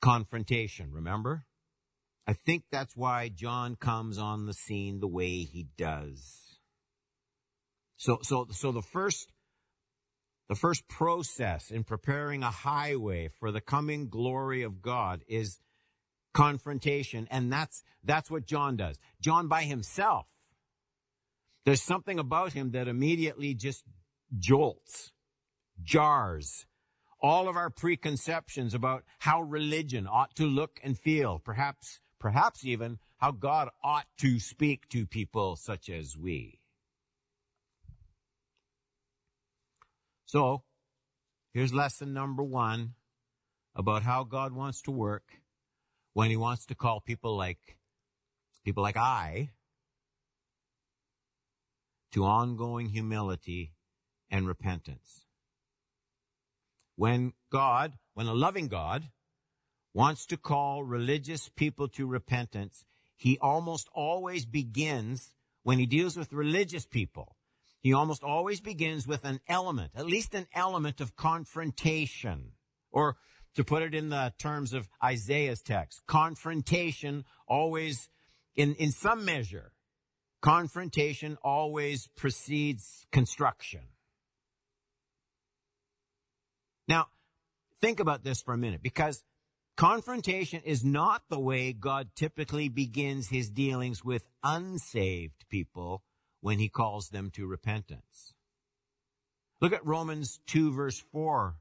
confrontation, 0.00 0.90
remember? 0.92 1.44
I 2.26 2.32
think 2.32 2.64
that's 2.72 2.96
why 2.96 3.28
John 3.28 3.76
comes 3.76 4.18
on 4.18 4.46
the 4.46 4.52
scene 4.52 4.98
the 4.98 5.06
way 5.06 5.44
he 5.44 5.68
does. 5.78 6.58
So, 7.96 8.18
so, 8.22 8.48
so 8.50 8.72
the 8.72 8.82
first, 8.82 9.32
the 10.48 10.54
first 10.54 10.88
process 10.88 11.70
in 11.70 11.84
preparing 11.84 12.42
a 12.42 12.50
highway 12.50 13.28
for 13.28 13.50
the 13.50 13.60
coming 13.60 14.08
glory 14.08 14.62
of 14.62 14.82
God 14.82 15.22
is 15.28 15.60
confrontation. 16.32 17.26
And 17.30 17.52
that's, 17.52 17.82
that's 18.04 18.30
what 18.30 18.46
John 18.46 18.76
does. 18.76 18.98
John 19.20 19.48
by 19.48 19.62
himself 19.64 20.26
there's 21.64 21.82
something 21.82 22.20
about 22.20 22.52
him 22.52 22.70
that 22.70 22.86
immediately 22.86 23.52
just 23.52 23.82
jolts, 24.38 25.10
jars 25.82 26.64
all 27.20 27.48
of 27.48 27.56
our 27.56 27.70
preconceptions 27.70 28.72
about 28.72 29.02
how 29.18 29.42
religion 29.42 30.06
ought 30.06 30.36
to 30.36 30.44
look 30.44 30.78
and 30.84 30.96
feel, 30.98 31.40
perhaps, 31.40 32.00
perhaps 32.20 32.64
even 32.64 32.98
how 33.18 33.32
God 33.32 33.68
ought 33.82 34.06
to 34.18 34.38
speak 34.38 34.88
to 34.90 35.06
people 35.06 35.56
such 35.56 35.88
as 35.88 36.16
we. 36.16 36.60
So, 40.26 40.64
here's 41.54 41.72
lesson 41.72 42.12
number 42.12 42.42
one 42.42 42.94
about 43.76 44.02
how 44.02 44.24
God 44.24 44.52
wants 44.52 44.82
to 44.82 44.90
work 44.90 45.40
when 46.14 46.30
he 46.30 46.36
wants 46.36 46.66
to 46.66 46.74
call 46.74 47.00
people 47.00 47.36
like, 47.36 47.78
people 48.64 48.82
like 48.82 48.96
I 48.96 49.50
to 52.10 52.24
ongoing 52.24 52.88
humility 52.88 53.72
and 54.28 54.48
repentance. 54.48 55.26
When 56.96 57.32
God, 57.52 57.96
when 58.14 58.26
a 58.26 58.34
loving 58.34 58.66
God 58.66 59.10
wants 59.94 60.26
to 60.26 60.36
call 60.36 60.82
religious 60.82 61.48
people 61.50 61.86
to 61.90 62.04
repentance, 62.04 62.84
he 63.16 63.38
almost 63.38 63.88
always 63.94 64.44
begins 64.44 65.34
when 65.62 65.78
he 65.78 65.86
deals 65.86 66.16
with 66.16 66.32
religious 66.32 66.84
people. 66.84 67.35
He 67.86 67.92
almost 67.92 68.24
always 68.24 68.60
begins 68.60 69.06
with 69.06 69.24
an 69.24 69.38
element, 69.46 69.92
at 69.94 70.06
least 70.06 70.34
an 70.34 70.48
element 70.52 71.00
of 71.00 71.14
confrontation. 71.14 72.54
Or 72.90 73.16
to 73.54 73.62
put 73.62 73.84
it 73.84 73.94
in 73.94 74.08
the 74.08 74.34
terms 74.40 74.72
of 74.72 74.88
Isaiah's 75.00 75.62
text, 75.62 76.02
confrontation 76.08 77.24
always 77.46 78.08
in, 78.56 78.74
in 78.74 78.90
some 78.90 79.24
measure 79.24 79.70
Confrontation 80.42 81.38
always 81.44 82.08
precedes 82.16 83.06
construction. 83.12 83.82
Now, 86.88 87.06
think 87.80 88.00
about 88.00 88.24
this 88.24 88.42
for 88.42 88.52
a 88.52 88.58
minute 88.58 88.82
because 88.82 89.22
confrontation 89.76 90.62
is 90.64 90.84
not 90.84 91.22
the 91.28 91.38
way 91.38 91.72
God 91.72 92.08
typically 92.16 92.68
begins 92.68 93.28
his 93.28 93.48
dealings 93.48 94.04
with 94.04 94.26
unsaved 94.42 95.44
people 95.48 96.02
when 96.46 96.60
he 96.60 96.68
calls 96.68 97.08
them 97.08 97.28
to 97.28 97.44
repentance. 97.44 98.32
Look 99.60 99.72
at 99.72 99.84
Romans 99.84 100.38
2 100.46 100.72
verse 100.72 101.02
4 101.10 101.56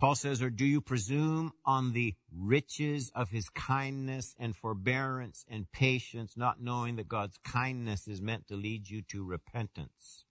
Paul 0.00 0.16
says, 0.16 0.42
or 0.42 0.50
do 0.50 0.66
you 0.66 0.80
presume 0.80 1.52
on 1.64 1.92
the 1.92 2.16
riches 2.36 3.12
of 3.14 3.28
his 3.30 3.48
kindness 3.50 4.34
and 4.40 4.56
forbearance 4.56 5.44
and 5.48 5.70
patience, 5.70 6.36
not 6.36 6.60
knowing 6.60 6.96
that 6.96 7.06
God's 7.06 7.38
kindness 7.44 8.08
is 8.08 8.20
meant 8.20 8.48
to 8.48 8.56
lead 8.56 8.90
you 8.90 9.02
to 9.12 9.24
repentance? 9.24 10.24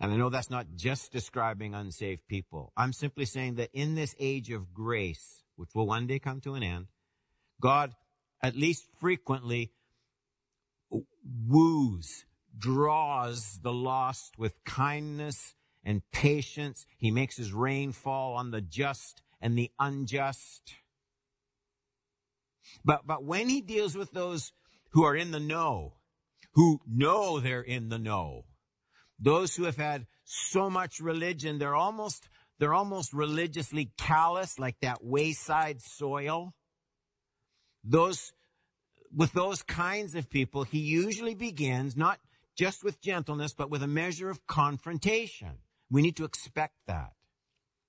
And 0.00 0.12
I 0.12 0.16
know 0.16 0.30
that's 0.30 0.50
not 0.50 0.76
just 0.76 1.10
describing 1.10 1.74
unsaved 1.74 2.28
people. 2.28 2.72
I'm 2.76 2.92
simply 2.92 3.24
saying 3.24 3.56
that 3.56 3.70
in 3.72 3.96
this 3.96 4.14
age 4.20 4.52
of 4.52 4.72
grace, 4.72 5.42
which 5.56 5.70
will 5.74 5.88
one 5.88 6.06
day 6.06 6.20
come 6.20 6.40
to 6.42 6.54
an 6.54 6.62
end, 6.62 6.86
God, 7.60 7.90
at 8.40 8.54
least 8.54 8.84
frequently, 9.00 9.72
woos, 11.24 12.26
draws 12.56 13.60
the 13.62 13.72
lost 13.72 14.38
with 14.38 14.64
kindness 14.64 15.54
and 15.84 16.02
patience. 16.12 16.86
He 16.98 17.10
makes 17.10 17.36
his 17.36 17.52
rain 17.52 17.92
fall 17.92 18.34
on 18.34 18.50
the 18.50 18.60
just 18.60 19.22
and 19.40 19.58
the 19.58 19.70
unjust. 19.78 20.74
But, 22.84 23.06
but 23.06 23.24
when 23.24 23.48
he 23.48 23.60
deals 23.60 23.96
with 23.96 24.12
those 24.12 24.52
who 24.92 25.04
are 25.04 25.16
in 25.16 25.30
the 25.30 25.40
know, 25.40 25.94
who 26.54 26.80
know 26.86 27.40
they're 27.40 27.60
in 27.60 27.88
the 27.88 27.98
know, 27.98 28.44
those 29.18 29.54
who 29.56 29.64
have 29.64 29.76
had 29.76 30.06
so 30.24 30.70
much 30.70 31.00
religion, 31.00 31.58
they're 31.58 31.74
almost, 31.74 32.28
they're 32.58 32.74
almost 32.74 33.12
religiously 33.12 33.92
callous, 33.98 34.58
like 34.58 34.76
that 34.80 35.04
wayside 35.04 35.80
soil. 35.80 36.54
Those, 37.84 38.32
with 39.14 39.32
those 39.32 39.62
kinds 39.62 40.14
of 40.14 40.28
people, 40.28 40.64
he 40.64 40.78
usually 40.78 41.34
begins 41.34 41.96
not 41.96 42.18
just 42.56 42.84
with 42.84 43.00
gentleness, 43.00 43.54
but 43.54 43.70
with 43.70 43.82
a 43.82 43.88
measure 43.88 44.30
of 44.30 44.46
confrontation. 44.46 45.58
We 45.90 46.02
need 46.02 46.16
to 46.16 46.24
expect 46.24 46.74
that. 46.86 47.12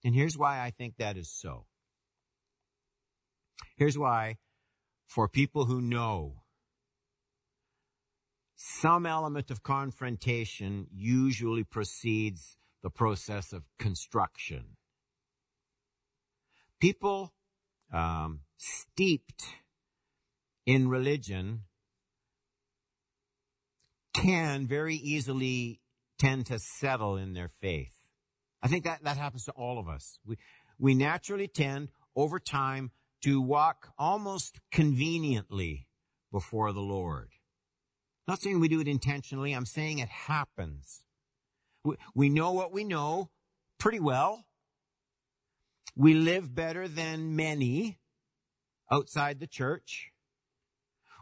And 0.04 0.14
here's 0.14 0.38
why 0.38 0.62
I 0.62 0.72
think 0.72 0.98
that 0.98 1.18
is 1.18 1.30
so. 1.30 1.66
Here's 3.76 3.98
why 3.98 4.38
for 5.08 5.28
people 5.28 5.66
who 5.66 5.82
know 5.82 6.44
some 8.56 9.06
element 9.06 9.52
of 9.52 9.64
confrontation 9.64 10.88
usually 10.92 11.64
precedes 11.64 12.58
the 12.82 12.90
process 12.90 13.52
of 13.54 13.64
construction. 13.78 14.78
People 16.80 17.34
um, 17.92 18.42
steeped 18.58 19.44
in 20.66 20.90
religion 20.90 21.62
can 24.14 24.66
very 24.68 24.96
easily 24.96 25.82
tend 26.18 26.46
to 26.48 26.60
settle 26.60 27.18
in 27.18 27.34
their 27.34 27.50
faith. 27.50 27.92
I 28.64 28.68
think 28.68 28.86
that, 28.86 29.04
that 29.04 29.18
happens 29.18 29.46
to 29.46 29.52
all 29.52 29.78
of 29.78 29.88
us. 29.88 30.18
We, 30.26 30.38
we 30.80 30.96
naturally 30.96 31.48
tend 31.48 31.90
over 32.16 32.40
time 32.40 32.92
to 33.24 33.42
walk 33.42 33.90
almost 33.98 34.60
conveniently 34.72 35.88
before 36.32 36.72
the 36.74 36.82
Lord. 36.82 37.30
Not 38.28 38.42
saying 38.42 38.60
we 38.60 38.68
do 38.68 38.82
it 38.82 38.88
intentionally. 38.88 39.54
I'm 39.54 39.66
saying 39.66 40.00
it 40.00 40.10
happens. 40.10 41.04
We, 41.84 41.96
we 42.16 42.30
know 42.30 42.54
what 42.54 42.72
we 42.72 42.84
know 42.84 43.30
pretty 43.80 44.00
well. 44.00 44.46
We 45.96 46.14
live 46.14 46.54
better 46.56 46.88
than 46.88 47.36
many 47.36 48.00
outside 48.92 49.40
the 49.40 49.48
church. 49.48 50.12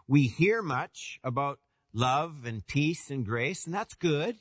We 0.08 0.28
hear 0.28 0.62
much 0.62 1.20
about 1.24 1.60
love 1.94 2.46
and 2.46 2.66
peace 2.66 3.10
and 3.10 3.26
grace, 3.26 3.66
and 3.66 3.74
that's 3.74 3.94
good. 3.96 4.38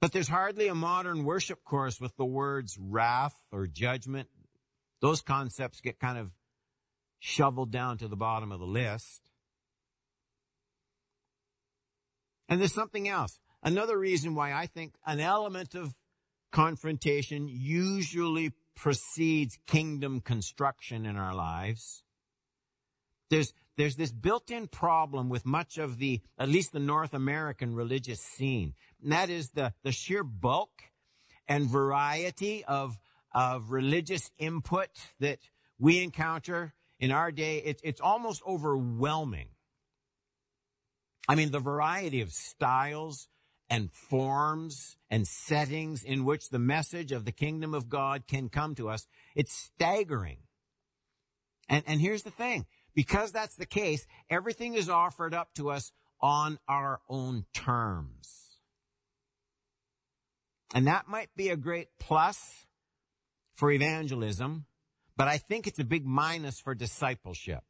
But 0.00 0.12
there's 0.12 0.28
hardly 0.28 0.68
a 0.68 0.74
modern 0.74 1.24
worship 1.24 1.64
course 1.64 2.00
with 2.00 2.16
the 2.16 2.24
words 2.24 2.76
wrath 2.78 3.36
or 3.52 3.66
judgment. 3.66 4.28
Those 5.00 5.22
concepts 5.22 5.80
get 5.80 5.98
kind 5.98 6.18
of 6.18 6.32
shoveled 7.20 7.70
down 7.70 7.98
to 7.98 8.08
the 8.08 8.16
bottom 8.16 8.52
of 8.52 8.60
the 8.60 8.66
list. 8.66 9.30
And 12.48 12.60
there's 12.60 12.74
something 12.74 13.08
else. 13.08 13.40
Another 13.62 13.98
reason 13.98 14.34
why 14.34 14.52
I 14.52 14.66
think 14.66 14.94
an 15.06 15.20
element 15.20 15.74
of 15.74 15.94
confrontation 16.52 17.48
usually 17.48 18.52
precedes 18.76 19.58
kingdom 19.66 20.20
construction 20.20 21.06
in 21.06 21.16
our 21.16 21.34
lives. 21.34 22.02
There's, 23.34 23.52
there's 23.76 23.96
this 23.96 24.12
built-in 24.12 24.68
problem 24.68 25.28
with 25.28 25.44
much 25.44 25.76
of 25.76 25.98
the, 25.98 26.20
at 26.38 26.48
least 26.48 26.72
the 26.72 26.78
North 26.78 27.12
American 27.12 27.74
religious 27.74 28.20
scene. 28.20 28.74
And 29.02 29.10
that 29.10 29.28
is 29.28 29.50
the, 29.50 29.72
the 29.82 29.90
sheer 29.90 30.22
bulk 30.22 30.70
and 31.48 31.68
variety 31.68 32.64
of, 32.64 32.96
of 33.34 33.72
religious 33.72 34.30
input 34.38 34.90
that 35.18 35.40
we 35.80 36.00
encounter 36.00 36.74
in 37.00 37.10
our 37.10 37.32
day. 37.32 37.58
It, 37.58 37.80
it's 37.82 38.00
almost 38.00 38.40
overwhelming. 38.46 39.48
I 41.28 41.34
mean, 41.34 41.50
the 41.50 41.58
variety 41.58 42.20
of 42.20 42.30
styles 42.30 43.26
and 43.68 43.90
forms 43.90 44.96
and 45.10 45.26
settings 45.26 46.04
in 46.04 46.24
which 46.24 46.50
the 46.50 46.60
message 46.60 47.10
of 47.10 47.24
the 47.24 47.32
kingdom 47.32 47.74
of 47.74 47.88
God 47.88 48.28
can 48.28 48.48
come 48.48 48.76
to 48.76 48.88
us, 48.88 49.08
it's 49.34 49.52
staggering. 49.52 50.38
And, 51.68 51.82
and 51.88 52.00
here's 52.00 52.22
the 52.22 52.30
thing. 52.30 52.66
Because 52.94 53.32
that's 53.32 53.56
the 53.56 53.66
case, 53.66 54.06
everything 54.30 54.74
is 54.74 54.88
offered 54.88 55.34
up 55.34 55.54
to 55.54 55.70
us 55.70 55.92
on 56.20 56.58
our 56.68 57.00
own 57.08 57.44
terms. 57.52 58.58
And 60.74 60.86
that 60.86 61.08
might 61.08 61.30
be 61.36 61.50
a 61.50 61.56
great 61.56 61.88
plus 62.00 62.66
for 63.54 63.70
evangelism, 63.70 64.66
but 65.16 65.28
I 65.28 65.38
think 65.38 65.66
it's 65.66 65.78
a 65.78 65.84
big 65.84 66.04
minus 66.04 66.60
for 66.60 66.74
discipleship. 66.74 67.62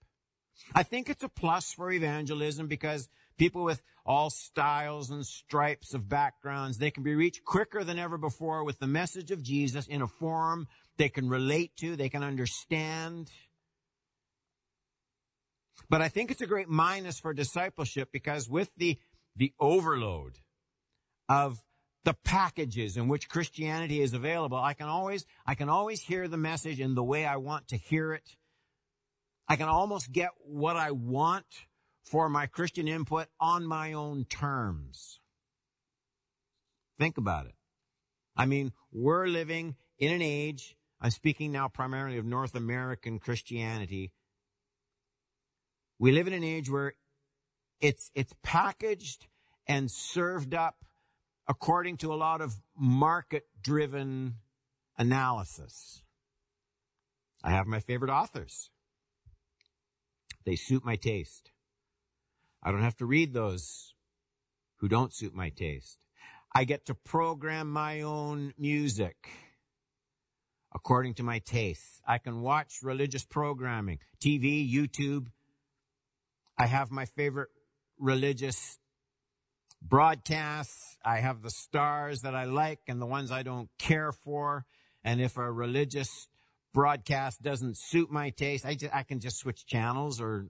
I 0.74 0.82
think 0.82 1.10
it's 1.10 1.22
a 1.22 1.28
plus 1.28 1.72
for 1.72 1.90
evangelism 1.90 2.68
because 2.68 3.08
people 3.36 3.64
with 3.64 3.82
all 4.06 4.30
styles 4.30 5.10
and 5.10 5.26
stripes 5.26 5.94
of 5.94 6.08
backgrounds, 6.08 6.78
they 6.78 6.90
can 6.90 7.02
be 7.02 7.14
reached 7.14 7.44
quicker 7.44 7.84
than 7.84 7.98
ever 7.98 8.16
before 8.18 8.64
with 8.64 8.78
the 8.78 8.86
message 8.86 9.30
of 9.30 9.42
Jesus 9.42 9.86
in 9.86 10.02
a 10.02 10.06
form 10.06 10.68
they 10.96 11.08
can 11.08 11.28
relate 11.28 11.76
to, 11.78 11.96
they 11.96 12.08
can 12.08 12.22
understand. 12.22 13.30
But 15.88 16.02
I 16.02 16.08
think 16.08 16.30
it's 16.30 16.40
a 16.40 16.46
great 16.46 16.68
minus 16.68 17.18
for 17.18 17.34
discipleship 17.34 18.08
because 18.12 18.48
with 18.48 18.74
the, 18.76 18.98
the 19.36 19.52
overload 19.60 20.38
of 21.28 21.64
the 22.04 22.14
packages 22.14 22.96
in 22.96 23.08
which 23.08 23.28
Christianity 23.28 24.00
is 24.00 24.12
available, 24.12 24.58
I 24.58 24.74
can 24.74 24.88
always, 24.88 25.24
I 25.46 25.54
can 25.54 25.68
always 25.68 26.02
hear 26.02 26.28
the 26.28 26.36
message 26.36 26.80
in 26.80 26.94
the 26.94 27.02
way 27.02 27.24
I 27.24 27.36
want 27.36 27.68
to 27.68 27.76
hear 27.76 28.12
it. 28.12 28.36
I 29.48 29.56
can 29.56 29.68
almost 29.68 30.12
get 30.12 30.30
what 30.38 30.76
I 30.76 30.90
want 30.90 31.46
for 32.04 32.28
my 32.28 32.46
Christian 32.46 32.88
input 32.88 33.28
on 33.40 33.66
my 33.66 33.92
own 33.92 34.24
terms. 34.24 35.20
Think 36.98 37.18
about 37.18 37.46
it. 37.46 37.54
I 38.36 38.46
mean, 38.46 38.72
we're 38.92 39.26
living 39.26 39.76
in 39.98 40.12
an 40.12 40.22
age, 40.22 40.76
I'm 41.00 41.10
speaking 41.10 41.52
now 41.52 41.68
primarily 41.68 42.18
of 42.18 42.24
North 42.24 42.54
American 42.54 43.18
Christianity, 43.18 44.12
we 45.98 46.12
live 46.12 46.26
in 46.26 46.32
an 46.32 46.44
age 46.44 46.70
where 46.70 46.94
it's, 47.80 48.10
it's 48.14 48.32
packaged 48.42 49.26
and 49.66 49.90
served 49.90 50.54
up 50.54 50.76
according 51.48 51.96
to 51.98 52.12
a 52.12 52.16
lot 52.16 52.40
of 52.40 52.54
market 52.76 53.44
driven 53.62 54.34
analysis. 54.98 56.02
I 57.42 57.50
have 57.50 57.66
my 57.66 57.80
favorite 57.80 58.10
authors. 58.10 58.70
They 60.44 60.56
suit 60.56 60.84
my 60.84 60.96
taste. 60.96 61.50
I 62.62 62.70
don't 62.70 62.82
have 62.82 62.96
to 62.96 63.06
read 63.06 63.32
those 63.32 63.94
who 64.76 64.88
don't 64.88 65.12
suit 65.12 65.34
my 65.34 65.50
taste. 65.50 65.98
I 66.54 66.64
get 66.64 66.86
to 66.86 66.94
program 66.94 67.70
my 67.70 68.00
own 68.00 68.54
music 68.56 69.28
according 70.74 71.14
to 71.14 71.22
my 71.22 71.38
tastes. 71.38 72.00
I 72.06 72.18
can 72.18 72.42
watch 72.42 72.78
religious 72.82 73.24
programming, 73.24 73.98
TV, 74.20 74.70
YouTube, 74.70 75.28
I 76.56 76.66
have 76.66 76.90
my 76.90 77.04
favorite 77.04 77.48
religious 77.98 78.78
broadcasts. 79.82 80.96
I 81.04 81.18
have 81.18 81.42
the 81.42 81.50
stars 81.50 82.22
that 82.22 82.34
I 82.34 82.44
like 82.44 82.80
and 82.88 83.00
the 83.00 83.06
ones 83.06 83.30
I 83.30 83.42
don't 83.42 83.68
care 83.78 84.12
for. 84.12 84.64
And 85.02 85.20
if 85.20 85.36
a 85.36 85.50
religious 85.50 86.28
broadcast 86.72 87.42
doesn't 87.42 87.76
suit 87.76 88.10
my 88.10 88.30
taste, 88.30 88.64
I, 88.64 88.74
just, 88.74 88.94
I 88.94 89.02
can 89.02 89.20
just 89.20 89.38
switch 89.38 89.66
channels 89.66 90.20
or 90.20 90.46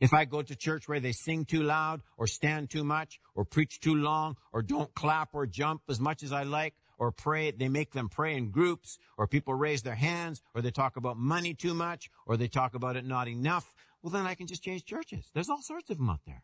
if 0.00 0.12
I 0.12 0.26
go 0.26 0.42
to 0.42 0.54
church 0.54 0.88
where 0.88 1.00
they 1.00 1.12
sing 1.12 1.44
too 1.44 1.62
loud 1.62 2.02
or 2.18 2.26
stand 2.26 2.70
too 2.70 2.84
much 2.84 3.18
or 3.34 3.44
preach 3.44 3.80
too 3.80 3.94
long 3.94 4.36
or 4.52 4.62
don't 4.62 4.94
clap 4.94 5.30
or 5.32 5.46
jump 5.46 5.82
as 5.88 5.98
much 5.98 6.22
as 6.22 6.32
I 6.32 6.42
like, 6.42 6.74
or 6.98 7.12
pray, 7.12 7.50
they 7.50 7.68
make 7.68 7.92
them 7.92 8.08
pray 8.08 8.36
in 8.36 8.50
groups, 8.50 8.98
or 9.16 9.26
people 9.26 9.54
raise 9.54 9.82
their 9.82 9.94
hands, 9.94 10.42
or 10.54 10.62
they 10.62 10.70
talk 10.70 10.96
about 10.96 11.16
money 11.16 11.54
too 11.54 11.74
much, 11.74 12.10
or 12.26 12.36
they 12.36 12.48
talk 12.48 12.74
about 12.74 12.96
it 12.96 13.04
not 13.04 13.28
enough, 13.28 13.74
well 14.02 14.10
then 14.10 14.26
I 14.26 14.34
can 14.34 14.46
just 14.46 14.62
change 14.62 14.84
churches. 14.84 15.30
There's 15.34 15.48
all 15.48 15.62
sorts 15.62 15.90
of 15.90 15.98
them 15.98 16.10
out 16.10 16.20
there. 16.26 16.42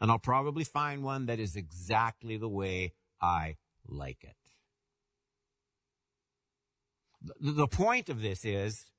And 0.00 0.10
I'll 0.10 0.18
probably 0.18 0.64
find 0.64 1.02
one 1.02 1.26
that 1.26 1.40
is 1.40 1.56
exactly 1.56 2.36
the 2.36 2.48
way 2.48 2.92
I 3.20 3.56
like 3.86 4.22
it. 4.22 4.36
The, 7.40 7.66
point 7.66 8.08
of 8.08 8.22
this 8.22 8.44
is, 8.44 8.92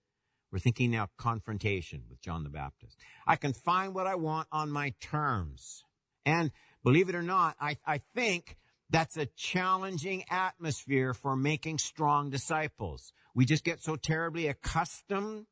we're 0.52 0.60
thinking 0.60 0.92
now 0.92 1.08
confrontation 1.18 2.04
with 2.10 2.22
John 2.22 2.44
the 2.44 2.50
Baptist. 2.50 3.00
I 3.26 3.38
can 3.38 3.54
find 3.54 3.94
what 3.94 4.08
I 4.08 4.15
want 4.15 4.50
on 4.52 4.70
my 4.70 4.94
terms. 5.00 5.84
And 6.26 6.52
believe 6.84 7.08
it 7.08 7.15
or 7.15 7.22
not, 7.22 7.56
I, 7.62 7.78
I 7.86 8.02
think 8.13 8.58
that's 8.89 9.17
a 9.17 9.28
challenging 9.28 10.23
atmosphere 10.30 11.13
for 11.13 11.36
making 11.36 11.78
strong 11.78 12.30
disciples. 12.30 13.13
We 13.36 13.45
just 13.45 13.63
get 13.63 13.82
so 13.82 13.95
terribly 13.95 14.47
accustomed 14.47 15.45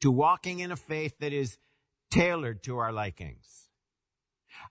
to 0.00 0.10
walking 0.10 0.60
in 0.60 0.70
a 0.70 0.76
faith 0.76 1.14
that 1.20 1.32
is 1.32 1.58
tailored 2.10 2.62
to 2.64 2.78
our 2.78 2.92
likings. 2.92 3.68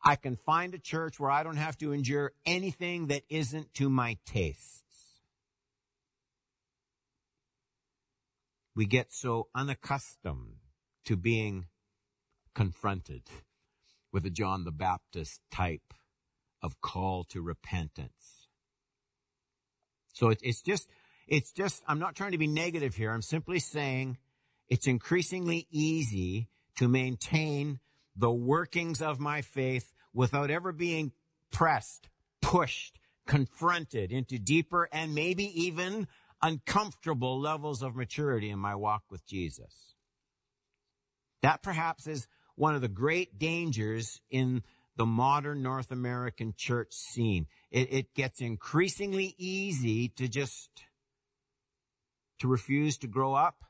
I 0.03 0.15
can 0.15 0.35
find 0.35 0.73
a 0.73 0.79
church 0.79 1.19
where 1.19 1.29
I 1.29 1.43
don't 1.43 1.57
have 1.57 1.77
to 1.79 1.91
endure 1.91 2.31
anything 2.45 3.07
that 3.07 3.23
isn't 3.29 3.73
to 3.75 3.89
my 3.89 4.17
tastes. 4.25 4.81
We 8.75 8.85
get 8.85 9.13
so 9.13 9.47
unaccustomed 9.55 10.57
to 11.05 11.15
being 11.15 11.67
confronted 12.53 13.23
with 14.11 14.25
a 14.25 14.29
John 14.29 14.63
the 14.63 14.71
Baptist 14.71 15.41
type 15.51 15.93
of 16.65 16.81
call 16.81 17.23
to 17.25 17.43
repentance. 17.43 18.47
So 20.13 20.29
it, 20.29 20.39
it's 20.41 20.63
just, 20.63 20.89
it's 21.27 21.51
just, 21.51 21.83
I'm 21.87 21.99
not 21.99 22.15
trying 22.15 22.31
to 22.31 22.39
be 22.39 22.47
negative 22.47 22.95
here. 22.95 23.11
I'm 23.11 23.21
simply 23.21 23.59
saying 23.59 24.17
it's 24.67 24.87
increasingly 24.87 25.67
easy 25.69 26.49
to 26.77 26.87
maintain 26.87 27.79
the 28.15 28.31
workings 28.31 28.99
of 28.99 29.19
my 29.19 29.41
faith 29.41 29.93
without 30.11 30.49
ever 30.49 30.71
being 30.71 31.11
pressed, 31.51 32.09
pushed, 32.41 32.99
confronted 33.27 34.11
into 34.11 34.39
deeper 34.39 34.89
and 34.91 35.13
maybe 35.13 35.45
even 35.61 36.07
uncomfortable 36.41 37.39
levels 37.39 37.83
of 37.83 37.95
maturity 37.95 38.49
in 38.49 38.57
my 38.57 38.73
walk 38.73 39.03
with 39.11 39.25
Jesus. 39.27 39.93
That 41.43 41.61
perhaps 41.61 42.07
is 42.07 42.27
one 42.55 42.73
of 42.73 42.81
the 42.81 42.87
great 42.87 43.37
dangers 43.37 44.19
in 44.31 44.63
the 44.95 45.05
modern 45.05 45.61
North 45.61 45.91
American 45.91 46.53
church 46.55 46.93
scene. 46.93 47.47
It, 47.71 47.91
it 47.91 48.13
gets 48.13 48.41
increasingly 48.41 49.35
easy 49.37 50.09
to 50.09 50.27
just, 50.27 50.69
to 52.39 52.47
refuse 52.47 52.97
to 52.99 53.07
grow 53.07 53.33
up. 53.33 53.63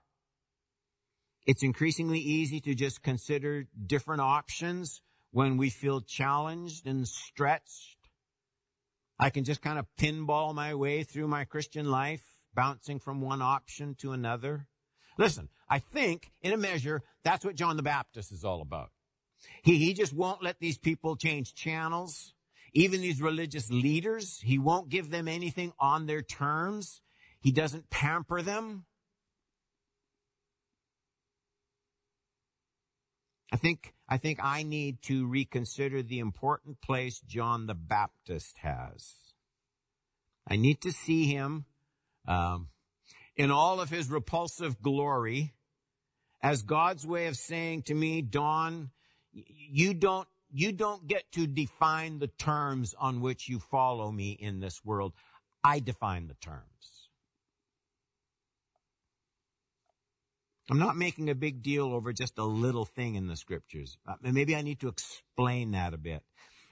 It's 1.45 1.63
increasingly 1.63 2.19
easy 2.19 2.59
to 2.61 2.73
just 2.73 3.03
consider 3.03 3.67
different 3.85 4.21
options 4.21 5.01
when 5.31 5.57
we 5.57 5.69
feel 5.69 6.01
challenged 6.01 6.87
and 6.87 7.07
stretched. 7.07 7.97
I 9.19 9.29
can 9.29 9.43
just 9.43 9.61
kind 9.61 9.79
of 9.79 9.85
pinball 9.99 10.53
my 10.53 10.73
way 10.75 11.03
through 11.03 11.27
my 11.27 11.45
Christian 11.45 11.89
life, 11.89 12.23
bouncing 12.53 12.99
from 12.99 13.21
one 13.21 13.41
option 13.41 13.95
to 13.99 14.11
another. 14.11 14.67
Listen, 15.17 15.49
I 15.69 15.79
think 15.79 16.31
in 16.41 16.51
a 16.51 16.57
measure, 16.57 17.03
that's 17.23 17.45
what 17.45 17.55
John 17.55 17.77
the 17.77 17.83
Baptist 17.83 18.31
is 18.31 18.43
all 18.43 18.61
about. 18.61 18.91
He, 19.63 19.77
he 19.77 19.93
just 19.93 20.13
won't 20.13 20.43
let 20.43 20.59
these 20.59 20.77
people 20.77 21.15
change 21.15 21.55
channels. 21.55 22.33
Even 22.73 23.01
these 23.01 23.21
religious 23.21 23.71
leaders, 23.71 24.41
he 24.43 24.59
won't 24.59 24.89
give 24.89 25.09
them 25.09 25.27
anything 25.27 25.73
on 25.79 26.05
their 26.05 26.21
terms. 26.21 27.01
He 27.39 27.51
doesn't 27.51 27.89
pamper 27.89 28.41
them. 28.41 28.85
I 33.51 33.57
think, 33.57 33.93
I 34.09 34.17
think 34.17 34.39
I 34.43 34.63
need 34.63 35.01
to 35.03 35.25
reconsider 35.25 36.03
the 36.03 36.19
important 36.19 36.81
place 36.81 37.21
John 37.21 37.67
the 37.67 37.73
Baptist 37.73 38.57
has. 38.57 39.15
I 40.47 40.57
need 40.57 40.81
to 40.81 40.91
see 40.91 41.27
him 41.27 41.65
um, 42.27 42.67
in 43.37 43.51
all 43.51 43.79
of 43.79 43.89
his 43.89 44.09
repulsive 44.09 44.81
glory 44.81 45.53
as 46.41 46.61
God's 46.63 47.07
way 47.07 47.27
of 47.27 47.37
saying 47.37 47.83
to 47.83 47.93
me, 47.93 48.21
Don, 48.21 48.91
you 49.35 49.93
don't 49.93 50.27
you 50.51 50.71
don't 50.71 51.07
get 51.07 51.31
to 51.33 51.47
define 51.47 52.19
the 52.19 52.27
terms 52.27 52.95
on 52.97 53.19
which 53.19 53.49
you 53.49 53.59
follow 53.59 54.11
me 54.11 54.31
in 54.31 54.59
this 54.59 54.83
world. 54.85 55.13
I 55.63 55.79
define 55.79 56.27
the 56.27 56.35
terms. 56.35 56.63
I'm 60.69 60.79
not 60.79 60.95
making 60.95 61.29
a 61.29 61.35
big 61.35 61.61
deal 61.61 61.93
over 61.93 62.13
just 62.13 62.37
a 62.37 62.43
little 62.43 62.85
thing 62.85 63.15
in 63.15 63.27
the 63.27 63.35
scriptures. 63.35 63.97
Uh, 64.07 64.15
maybe 64.21 64.55
I 64.55 64.61
need 64.61 64.79
to 64.79 64.87
explain 64.87 65.71
that 65.71 65.93
a 65.93 65.97
bit. 65.97 66.23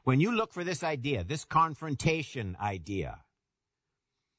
When 0.04 0.19
you 0.19 0.32
look 0.32 0.54
for 0.54 0.63
this 0.63 0.84
idea, 0.84 1.23
this 1.23 1.45
confrontation 1.45 2.58
idea, 2.60 3.19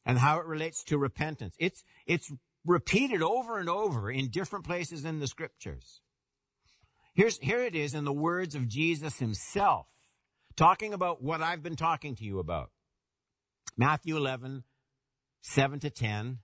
and 0.04 0.18
how 0.18 0.38
it 0.38 0.46
relates 0.46 0.82
to 0.84 0.98
repentance, 0.98 1.54
it's, 1.58 1.84
it's 2.06 2.32
repeated 2.66 3.22
over 3.22 3.58
and 3.58 3.68
over 3.68 4.10
in 4.10 4.28
different 4.28 4.64
places 4.64 5.04
in 5.04 5.20
the 5.20 5.26
scriptures. 5.26 6.00
Here's, 7.14 7.38
here 7.38 7.60
it 7.60 7.76
is 7.76 7.94
in 7.94 8.04
the 8.04 8.12
words 8.12 8.54
of 8.54 8.66
Jesus 8.66 9.18
himself, 9.18 9.86
talking 10.56 10.92
about 10.92 11.22
what 11.22 11.40
I've 11.40 11.62
been 11.62 11.76
talking 11.76 12.16
to 12.16 12.24
you 12.24 12.40
about. 12.40 12.70
Matthew 13.76 14.16
11, 14.16 14.64
7 15.42 15.80
to 15.80 15.90
10. 15.90 16.38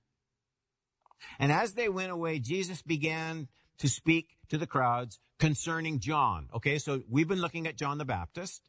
And 1.39 1.53
as 1.53 1.75
they 1.75 1.89
went 1.89 2.13
away, 2.13 2.39
Jesus 2.39 2.83
began 2.83 3.49
to 3.79 3.89
speak 3.89 4.37
to 4.49 4.59
the 4.59 4.67
crowds 4.67 5.19
concerning 5.39 5.99
John. 5.99 6.49
Okay, 6.55 6.79
so 6.79 7.03
we've 7.09 7.29
been 7.29 7.41
looking 7.41 7.67
at 7.67 7.77
John 7.77 7.99
the 7.99 8.05
Baptist. 8.05 8.63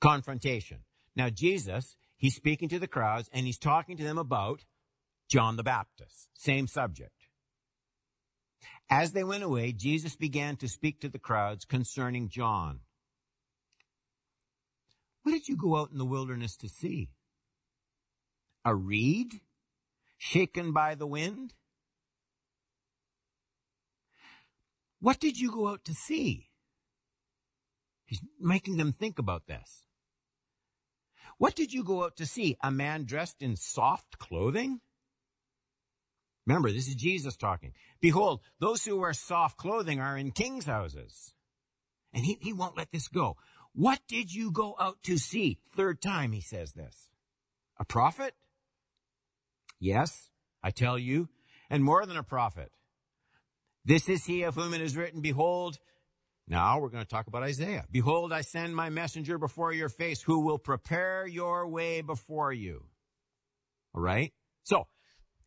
Confrontation. 0.00 0.78
Now 1.14 1.28
Jesus, 1.28 1.96
he's 2.16 2.34
speaking 2.34 2.68
to 2.70 2.78
the 2.78 2.88
crowds 2.88 3.28
and 3.32 3.44
he's 3.46 3.58
talking 3.58 3.96
to 3.98 4.04
them 4.04 4.18
about 4.18 4.64
John 5.28 5.56
the 5.56 5.62
Baptist. 5.62 6.28
Same 6.38 6.66
subject. 6.66 7.21
As 8.94 9.12
they 9.12 9.24
went 9.24 9.42
away, 9.42 9.72
Jesus 9.72 10.16
began 10.16 10.56
to 10.56 10.68
speak 10.68 11.00
to 11.00 11.08
the 11.08 11.18
crowds 11.18 11.64
concerning 11.64 12.28
John. 12.28 12.80
What 15.22 15.32
did 15.32 15.48
you 15.48 15.56
go 15.56 15.76
out 15.76 15.90
in 15.90 15.96
the 15.96 16.04
wilderness 16.04 16.58
to 16.58 16.68
see? 16.68 17.08
A 18.66 18.74
reed 18.74 19.40
shaken 20.18 20.74
by 20.74 20.94
the 20.94 21.06
wind? 21.06 21.54
What 25.00 25.18
did 25.18 25.40
you 25.40 25.50
go 25.50 25.68
out 25.68 25.86
to 25.86 25.94
see? 25.94 26.50
He's 28.04 28.20
making 28.38 28.76
them 28.76 28.92
think 28.92 29.18
about 29.18 29.46
this. 29.46 29.84
What 31.38 31.56
did 31.56 31.72
you 31.72 31.82
go 31.82 32.04
out 32.04 32.18
to 32.18 32.26
see? 32.26 32.58
A 32.62 32.70
man 32.70 33.06
dressed 33.06 33.40
in 33.40 33.56
soft 33.56 34.18
clothing? 34.18 34.82
Remember, 36.46 36.70
this 36.72 36.88
is 36.88 36.94
Jesus 36.94 37.36
talking. 37.36 37.72
Behold, 38.00 38.40
those 38.58 38.84
who 38.84 38.98
wear 38.98 39.12
soft 39.12 39.56
clothing 39.56 40.00
are 40.00 40.16
in 40.16 40.32
king's 40.32 40.66
houses. 40.66 41.34
And 42.12 42.24
he, 42.24 42.38
he 42.40 42.52
won't 42.52 42.76
let 42.76 42.90
this 42.92 43.08
go. 43.08 43.36
What 43.74 44.00
did 44.08 44.32
you 44.32 44.50
go 44.50 44.74
out 44.78 45.02
to 45.04 45.18
see? 45.18 45.58
Third 45.74 46.02
time 46.02 46.32
he 46.32 46.40
says 46.40 46.72
this. 46.72 47.10
A 47.78 47.84
prophet? 47.84 48.34
Yes, 49.80 50.28
I 50.62 50.70
tell 50.70 50.98
you, 50.98 51.28
and 51.70 51.82
more 51.82 52.04
than 52.06 52.16
a 52.16 52.22
prophet. 52.22 52.70
This 53.84 54.08
is 54.08 54.26
he 54.26 54.42
of 54.42 54.54
whom 54.54 54.74
it 54.74 54.80
is 54.80 54.96
written, 54.96 55.22
behold, 55.22 55.78
now 56.46 56.78
we're 56.78 56.90
going 56.90 57.04
to 57.04 57.08
talk 57.08 57.28
about 57.28 57.42
Isaiah. 57.42 57.84
Behold, 57.90 58.32
I 58.32 58.42
send 58.42 58.76
my 58.76 58.90
messenger 58.90 59.38
before 59.38 59.72
your 59.72 59.88
face 59.88 60.20
who 60.22 60.44
will 60.44 60.58
prepare 60.58 61.26
your 61.26 61.66
way 61.68 62.02
before 62.02 62.52
you. 62.52 62.84
All 63.94 64.02
right. 64.02 64.32
So 64.64 64.86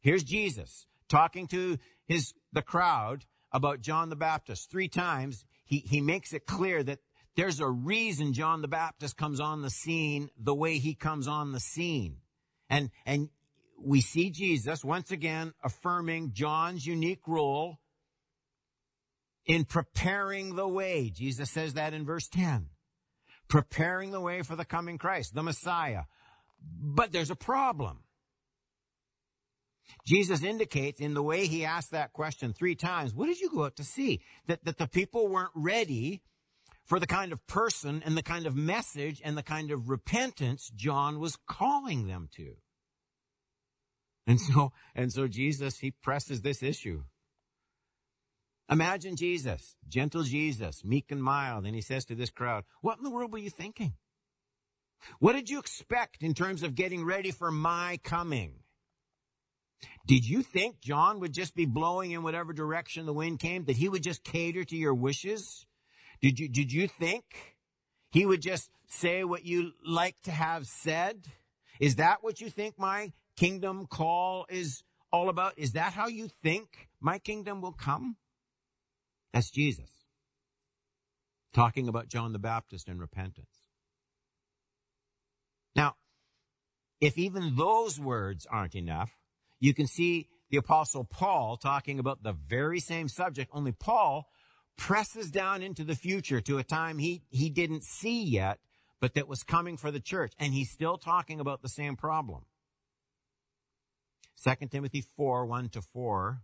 here's 0.06 0.24
Jesus 0.24 0.86
talking 1.10 1.48
to 1.48 1.80
his, 2.06 2.34
the 2.54 2.62
crowd 2.62 3.26
about 3.52 3.82
John 3.82 4.10
the 4.10 4.16
Baptist. 4.16 4.70
Three 4.70 4.88
times 4.88 5.46
he, 5.66 5.80
he 5.80 6.00
makes 6.00 6.32
it 6.32 6.46
clear 6.46 6.84
that 6.84 7.00
there's 7.36 7.60
a 7.60 7.68
reason 7.68 8.32
John 8.32 8.62
the 8.62 8.68
Baptist 8.68 9.18
comes 9.18 9.40
on 9.40 9.64
the 9.64 9.70
scene 9.72 10.30
the 10.38 10.54
way 10.54 10.78
he 10.78 10.94
comes 10.94 11.28
on 11.28 11.52
the 11.52 11.60
scene. 11.60 12.18
And, 12.70 12.92
and 13.06 13.30
we 13.84 14.00
see 14.00 14.30
Jesus 14.30 14.86
once 14.86 15.10
again 15.10 15.54
affirming 15.64 16.34
John's 16.34 16.86
unique 16.86 17.28
role 17.28 17.80
in 19.48 19.66
preparing 19.66 20.56
the 20.56 20.68
way. 20.68 21.10
Jesus 21.10 21.50
says 21.50 21.74
that 21.74 21.96
in 21.96 22.06
verse 22.06 22.28
10. 22.28 22.68
Preparing 23.48 24.12
the 24.12 24.22
way 24.22 24.44
for 24.44 24.56
the 24.56 24.66
coming 24.66 25.00
Christ, 25.00 25.34
the 25.34 25.44
Messiah. 25.44 26.04
But 26.62 27.12
there's 27.12 27.32
a 27.32 27.36
problem. 27.36 28.05
Jesus 30.06 30.44
indicates 30.44 31.00
in 31.00 31.14
the 31.14 31.24
way 31.24 31.48
he 31.48 31.66
asked 31.66 31.92
that 31.92 32.14
question 32.14 32.54
three 32.54 32.76
times, 32.76 33.14
what 33.14 33.28
did 33.28 33.40
you 33.40 33.50
go 33.50 33.66
out 33.66 33.76
to 33.78 33.84
see? 33.84 34.22
That, 34.48 34.64
that 34.66 34.78
the 34.78 34.88
people 34.88 35.28
weren't 35.28 35.52
ready 35.56 36.22
for 36.86 37.00
the 37.00 37.08
kind 37.08 37.32
of 37.32 37.46
person 37.48 38.04
and 38.06 38.16
the 38.16 38.24
kind 38.24 38.46
of 38.46 38.56
message 38.56 39.22
and 39.24 39.38
the 39.38 39.44
kind 39.44 39.72
of 39.72 39.90
repentance 39.90 40.72
John 40.76 41.20
was 41.20 41.38
calling 41.48 42.08
them 42.08 42.30
to. 42.36 42.56
And 44.28 44.40
so, 44.40 44.72
and 44.96 45.12
so 45.12 45.28
Jesus, 45.28 45.80
he 45.80 45.92
presses 45.92 46.42
this 46.42 46.64
issue. 46.64 47.04
Imagine 48.70 49.16
Jesus, 49.16 49.76
gentle 49.88 50.24
Jesus, 50.24 50.84
meek 50.84 51.12
and 51.12 51.22
mild, 51.22 51.66
and 51.66 51.76
he 51.76 51.82
says 51.82 52.06
to 52.06 52.16
this 52.16 52.32
crowd, 52.32 52.64
what 52.82 52.98
in 52.98 53.04
the 53.04 53.12
world 53.12 53.32
were 53.32 53.38
you 53.38 53.52
thinking? 53.52 53.94
What 55.20 55.34
did 55.34 55.50
you 55.52 55.60
expect 55.60 56.24
in 56.24 56.34
terms 56.34 56.64
of 56.64 56.74
getting 56.74 57.06
ready 57.06 57.30
for 57.30 57.52
my 57.52 58.00
coming? 58.04 58.64
Did 60.08 60.28
you 60.28 60.44
think 60.44 60.80
John 60.82 61.20
would 61.20 61.34
just 61.34 61.56
be 61.56 61.66
blowing 61.66 62.12
in 62.12 62.24
whatever 62.24 62.54
direction 62.54 63.06
the 63.06 63.14
wind 63.14 63.40
came? 63.40 63.66
That 63.66 63.76
he 63.76 63.90
would 63.90 64.04
just 64.04 64.24
cater 64.24 64.64
to 64.64 64.76
your 64.76 64.94
wishes? 64.94 65.66
Did 66.22 66.40
you, 66.40 66.48
did 66.48 66.72
you 66.72 66.88
think 66.88 67.24
he 68.12 68.26
would 68.26 68.42
just 68.42 68.70
say 68.88 69.24
what 69.24 69.46
you 69.46 69.72
like 69.86 70.16
to 70.24 70.32
have 70.32 70.68
said? 70.68 71.28
Is 71.80 71.96
that 71.96 72.24
what 72.24 72.40
you 72.40 72.50
think 72.50 72.78
my 72.78 73.14
kingdom 73.36 73.88
call 73.88 74.46
is 74.50 74.84
all 75.12 75.30
about? 75.30 75.58
Is 75.58 75.74
that 75.74 75.94
how 75.94 76.08
you 76.08 76.28
think 76.28 76.90
my 77.02 77.18
kingdom 77.18 77.62
will 77.62 77.74
come? 77.74 78.18
That's 79.34 79.50
Jesus. 79.50 79.90
Talking 81.54 81.88
about 81.88 82.08
John 82.10 82.32
the 82.32 82.40
Baptist 82.40 82.88
and 82.88 83.00
repentance. 83.00 83.50
Now, 85.76 85.96
if 87.02 87.18
even 87.18 87.56
those 87.56 88.00
words 88.00 88.46
aren't 88.50 88.76
enough, 88.76 89.12
you 89.60 89.74
can 89.74 89.88
see 89.88 90.28
the 90.50 90.58
apostle 90.58 91.04
Paul 91.04 91.58
talking 91.58 92.00
about 92.00 92.24
the 92.24 92.34
very 92.34 92.80
same 92.80 93.08
subject, 93.08 93.52
only 93.54 93.72
Paul 93.72 94.30
presses 94.78 95.32
down 95.32 95.62
into 95.62 95.84
the 95.84 95.96
future 95.96 96.42
to 96.42 96.58
a 96.58 96.64
time 96.64 96.98
he, 96.98 97.24
he 97.30 97.50
didn't 97.50 97.84
see 97.84 98.24
yet, 98.24 98.60
but 99.00 99.14
that 99.14 99.28
was 99.28 99.44
coming 99.44 99.78
for 99.78 99.92
the 99.92 100.00
church. 100.00 100.34
And 100.40 100.54
he's 100.54 100.72
still 100.72 100.98
talking 100.98 101.40
about 101.40 101.62
the 101.62 101.70
same 101.70 101.96
problem. 101.96 102.44
2 104.44 104.68
Timothy 104.68 105.02
4, 105.16 105.46
1 105.46 105.70
to 105.70 105.82
4. 105.82 106.42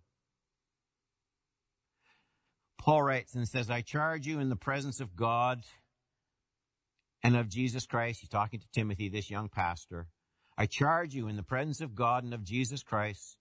Paul 2.77 3.03
writes 3.03 3.35
and 3.35 3.47
says, 3.47 3.69
I 3.69 3.81
charge 3.81 4.25
you 4.25 4.39
in 4.39 4.49
the 4.49 4.55
presence 4.55 4.99
of 4.99 5.15
God 5.15 5.63
and 7.21 7.35
of 7.35 7.47
Jesus 7.47 7.85
Christ. 7.85 8.21
He's 8.21 8.29
talking 8.29 8.59
to 8.59 8.67
Timothy, 8.73 9.07
this 9.09 9.29
young 9.29 9.49
pastor. 9.49 10.07
I 10.61 10.67
charge 10.67 11.15
you 11.15 11.27
in 11.27 11.37
the 11.37 11.41
presence 11.41 11.81
of 11.81 11.95
God 11.95 12.23
and 12.23 12.35
of 12.35 12.43
Jesus 12.43 12.83
Christ, 12.83 13.35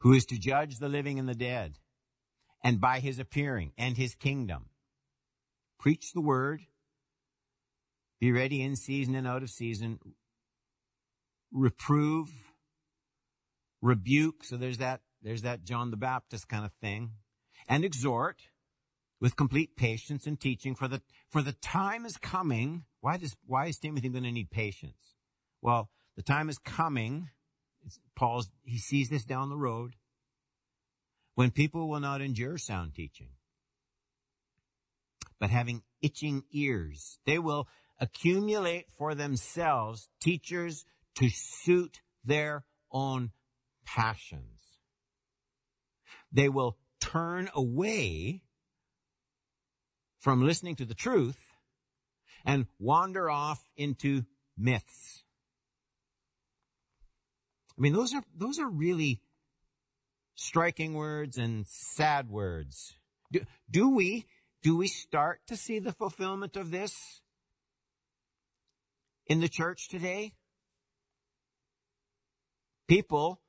who 0.00 0.12
is 0.12 0.26
to 0.26 0.38
judge 0.38 0.76
the 0.76 0.86
living 0.90 1.18
and 1.18 1.26
the 1.26 1.34
dead, 1.34 1.78
and 2.62 2.78
by 2.78 2.98
his 3.00 3.18
appearing 3.18 3.72
and 3.78 3.96
his 3.96 4.14
kingdom. 4.14 4.66
Preach 5.80 6.12
the 6.12 6.20
word. 6.20 6.60
Be 8.20 8.30
ready 8.30 8.60
in 8.60 8.76
season 8.76 9.14
and 9.14 9.26
out 9.26 9.42
of 9.42 9.48
season. 9.48 10.00
Reprove 11.50 12.28
rebuke. 13.80 14.44
So 14.44 14.58
there's 14.58 14.76
that, 14.76 15.00
there's 15.22 15.40
that 15.40 15.64
John 15.64 15.90
the 15.90 15.96
Baptist 15.96 16.46
kind 16.46 16.66
of 16.66 16.72
thing 16.74 17.12
and 17.66 17.86
exhort 17.86 18.42
with 19.18 19.34
complete 19.34 19.76
patience 19.76 20.26
and 20.26 20.38
teaching 20.38 20.74
for 20.74 20.88
the, 20.88 21.00
for 21.30 21.40
the 21.40 21.52
time 21.52 22.04
is 22.04 22.18
coming. 22.18 22.84
Why 23.00 23.16
does, 23.16 23.34
why 23.46 23.68
is 23.68 23.78
Timothy 23.78 24.10
going 24.10 24.24
to 24.24 24.30
need 24.30 24.50
patience? 24.50 25.14
Well, 25.62 25.88
the 26.18 26.24
time 26.24 26.48
is 26.48 26.58
coming. 26.58 27.30
Paul's, 28.16 28.50
he 28.64 28.76
sees 28.76 29.08
this 29.08 29.24
down 29.24 29.50
the 29.50 29.56
road 29.56 29.92
when 31.36 31.52
people 31.52 31.88
will 31.88 32.00
not 32.00 32.20
endure 32.20 32.58
sound 32.58 32.92
teaching, 32.92 33.28
but 35.38 35.48
having 35.48 35.82
itching 36.02 36.42
ears, 36.52 37.20
they 37.24 37.38
will 37.38 37.68
accumulate 38.00 38.86
for 38.98 39.14
themselves 39.14 40.08
teachers 40.20 40.84
to 41.14 41.28
suit 41.30 42.00
their 42.24 42.64
own 42.90 43.30
passions. 43.86 44.58
They 46.32 46.48
will 46.48 46.78
turn 47.00 47.48
away 47.54 48.42
from 50.18 50.44
listening 50.44 50.74
to 50.76 50.84
the 50.84 50.94
truth 50.94 51.38
and 52.44 52.66
wander 52.80 53.30
off 53.30 53.60
into 53.76 54.24
myths. 54.56 55.22
I 57.78 57.80
mean, 57.80 57.92
those 57.92 58.12
are, 58.12 58.22
those 58.36 58.58
are 58.58 58.68
really 58.68 59.20
striking 60.34 60.94
words 60.94 61.38
and 61.38 61.66
sad 61.68 62.28
words. 62.28 62.96
Do, 63.30 63.40
do 63.70 63.94
we, 63.94 64.26
do 64.62 64.76
we 64.76 64.88
start 64.88 65.40
to 65.46 65.56
see 65.56 65.78
the 65.78 65.92
fulfillment 65.92 66.56
of 66.56 66.72
this 66.72 67.20
in 69.26 69.40
the 69.40 69.48
church 69.48 69.88
today? 69.88 70.32
People, 72.88 73.40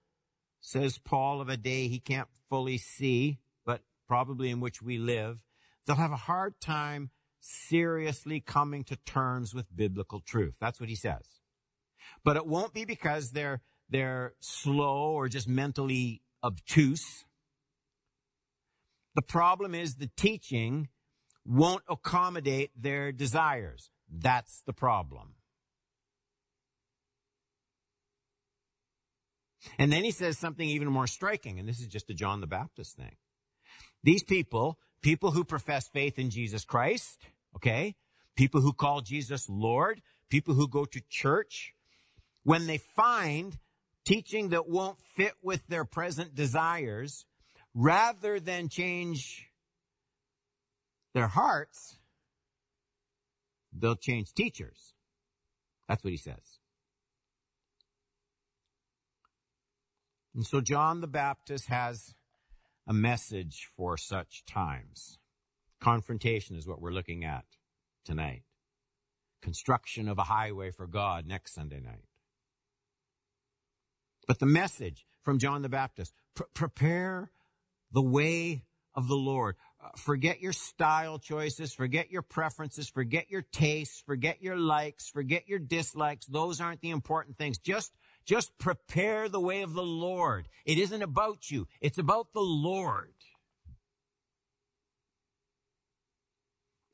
says 0.62 1.00
Paul 1.00 1.42
of 1.42 1.50
a 1.50 1.58
day 1.58 1.88
he 1.88 2.00
can't 2.00 2.28
fully 2.50 2.78
see, 2.78 3.40
but 3.66 3.82
probably 4.08 4.50
in 4.50 4.60
which 4.60 4.82
we 4.82 4.98
live, 4.98 5.40
they'll 5.86 5.96
have 5.96 6.12
a 6.12 6.18
hard 6.18 6.60
time 6.60 7.10
seriously 7.40 8.42
coming 8.42 8.84
to 8.84 8.96
terms 8.98 9.56
with 9.56 9.76
biblical 9.76 10.20
truth. 10.20 10.56
That's 10.60 10.80
what 10.80 10.90
he 10.90 10.96
says. 10.96 11.26
But 12.24 12.36
it 12.36 12.46
won't 12.46 12.74
be 12.74 12.86
because 12.86 13.32
they're, 13.32 13.62
they're 13.90 14.34
slow 14.40 15.12
or 15.12 15.28
just 15.28 15.48
mentally 15.48 16.22
obtuse. 16.44 17.26
The 19.16 19.22
problem 19.22 19.74
is 19.74 19.96
the 19.96 20.10
teaching 20.16 20.90
won't 21.46 21.84
accommodate 21.90 22.72
their 22.80 23.12
desires. 23.12 23.90
That's 24.10 24.62
the 24.66 24.74
problem. 24.74 25.36
And 29.78 29.92
then 29.92 30.04
he 30.04 30.12
says 30.12 30.38
something 30.38 30.68
even 30.68 30.88
more 30.88 31.08
striking, 31.08 31.60
and 31.60 31.68
this 31.68 31.80
is 31.80 31.88
just 31.88 32.10
a 32.10 32.14
John 32.14 32.42
the 32.42 32.48
Baptist 32.48 32.96
thing. 32.96 33.16
These 34.04 34.24
people, 34.24 34.78
people 35.02 35.32
who 35.32 35.44
profess 35.44 35.88
faith 35.88 36.18
in 36.18 36.30
Jesus 36.30 36.64
Christ, 36.64 37.20
okay, 37.56 37.96
people 38.36 38.62
who 38.62 38.72
call 38.72 39.02
Jesus 39.02 39.48
Lord, 39.50 40.02
people 40.30 40.54
who 40.54 40.68
go 40.68 40.86
to 40.86 41.02
church, 41.10 41.74
when 42.44 42.68
they 42.68 42.78
find 42.78 43.58
teaching 44.10 44.50
that 44.50 44.68
won't 44.68 44.98
fit 45.16 45.34
with 45.44 45.68
their 45.68 45.86
present 45.86 46.34
desires, 46.34 47.28
rather 47.76 48.40
than 48.40 48.68
change 48.68 49.52
their 51.14 51.28
hearts, 51.28 52.00
they'll 53.72 53.96
change 53.96 54.34
teachers. 54.34 54.96
That's 55.88 56.04
what 56.04 56.10
he 56.10 56.18
says. 56.18 56.58
And 60.34 60.44
so 60.44 60.60
John 60.60 61.02
the 61.02 61.08
Baptist 61.08 61.68
has 61.68 62.16
a 62.88 62.94
message 62.94 63.70
for 63.78 63.96
such 63.96 64.44
times. 64.48 65.20
Confrontation 65.80 66.56
is 66.56 66.68
what 66.68 66.82
we're 66.82 66.90
looking 66.90 67.24
at 67.24 67.46
tonight. 68.04 68.42
Construction 69.44 70.10
of 70.10 70.18
a 70.18 70.24
highway 70.24 70.72
for 70.72 70.88
God 70.88 71.28
next 71.28 71.54
Sunday 71.54 71.80
night. 71.80 72.09
But 74.30 74.38
the 74.38 74.46
message 74.46 75.08
from 75.24 75.40
John 75.40 75.64
the 75.64 75.70
Baptist, 75.70 76.14
pr- 76.36 76.44
prepare 76.54 77.32
the 77.92 78.04
way 78.04 78.64
of 78.94 79.08
the 79.08 79.16
Lord. 79.16 79.56
Uh, 79.84 79.90
forget 79.98 80.40
your 80.40 80.54
style 80.54 81.18
choices, 81.18 81.74
forget 81.74 82.12
your 82.12 82.22
preferences, 82.22 82.88
forget 82.88 83.32
your 83.32 83.42
tastes, 83.42 84.04
forget 84.06 84.40
your 84.40 84.56
likes, 84.56 85.10
forget 85.10 85.50
your 85.50 85.58
dislikes. 85.58 86.28
Those 86.28 86.62
aren't 86.62 86.82
the 86.82 86.92
important 86.92 87.38
things. 87.38 87.58
Just 87.58 87.92
just 88.24 88.56
prepare 88.60 89.30
the 89.30 89.40
way 89.40 89.64
of 89.64 89.74
the 89.74 89.82
Lord. 89.82 90.48
It 90.64 90.78
isn't 90.78 91.02
about 91.02 91.50
you. 91.50 91.68
It's 91.82 91.98
about 91.98 92.32
the 92.32 92.40
Lord. 92.40 93.16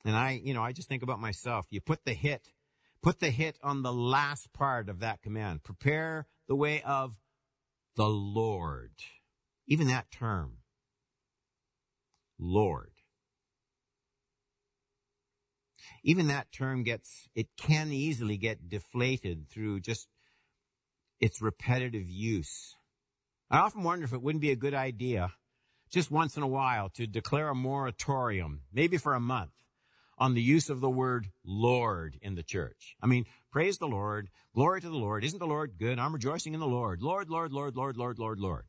And 0.05 0.15
I, 0.15 0.39
you 0.41 0.53
know, 0.53 0.63
I 0.63 0.71
just 0.71 0.87
think 0.87 1.03
about 1.03 1.19
myself. 1.19 1.65
You 1.69 1.81
put 1.81 2.05
the 2.05 2.13
hit, 2.13 2.53
put 3.03 3.19
the 3.19 3.29
hit 3.29 3.59
on 3.61 3.81
the 3.81 3.91
last 3.91 4.53
part 4.53 4.87
of 4.87 5.01
that 5.01 5.21
command. 5.21 5.63
Prepare 5.63 6.27
the 6.47 6.55
way 6.55 6.81
of 6.81 7.17
the 7.95 8.07
Lord. 8.07 8.91
Even 9.67 9.87
that 9.87 10.11
term. 10.11 10.57
Lord. 12.37 12.91
Even 16.03 16.27
that 16.27 16.51
term 16.51 16.83
gets, 16.83 17.27
it 17.35 17.47
can 17.57 17.91
easily 17.91 18.37
get 18.37 18.69
deflated 18.69 19.49
through 19.49 19.79
just 19.79 20.07
its 21.19 21.41
repetitive 21.41 22.07
use. 22.07 22.75
I 23.49 23.59
often 23.59 23.83
wonder 23.83 24.05
if 24.05 24.13
it 24.13 24.21
wouldn't 24.21 24.41
be 24.41 24.51
a 24.51 24.55
good 24.55 24.73
idea, 24.73 25.33
just 25.89 26.11
once 26.11 26.35
in 26.35 26.43
a 26.43 26.47
while, 26.47 26.89
to 26.89 27.07
declare 27.07 27.49
a 27.49 27.55
moratorium, 27.55 28.61
maybe 28.71 28.97
for 28.97 29.13
a 29.13 29.19
month, 29.19 29.51
on 30.17 30.33
the 30.33 30.41
use 30.41 30.69
of 30.69 30.81
the 30.81 30.89
word 30.89 31.27
Lord 31.43 32.17
in 32.21 32.35
the 32.35 32.43
church. 32.43 32.95
I 33.01 33.07
mean, 33.07 33.25
praise 33.51 33.77
the 33.77 33.87
Lord, 33.87 34.29
glory 34.53 34.81
to 34.81 34.89
the 34.89 34.95
Lord. 34.95 35.23
Isn't 35.23 35.39
the 35.39 35.47
Lord 35.47 35.77
good? 35.77 35.99
I'm 35.99 36.13
rejoicing 36.13 36.53
in 36.53 36.59
the 36.59 36.67
Lord. 36.67 37.01
Lord, 37.01 37.29
Lord, 37.29 37.51
Lord, 37.51 37.75
Lord, 37.75 37.97
Lord, 37.97 38.17
Lord, 38.19 38.39
Lord. 38.39 38.65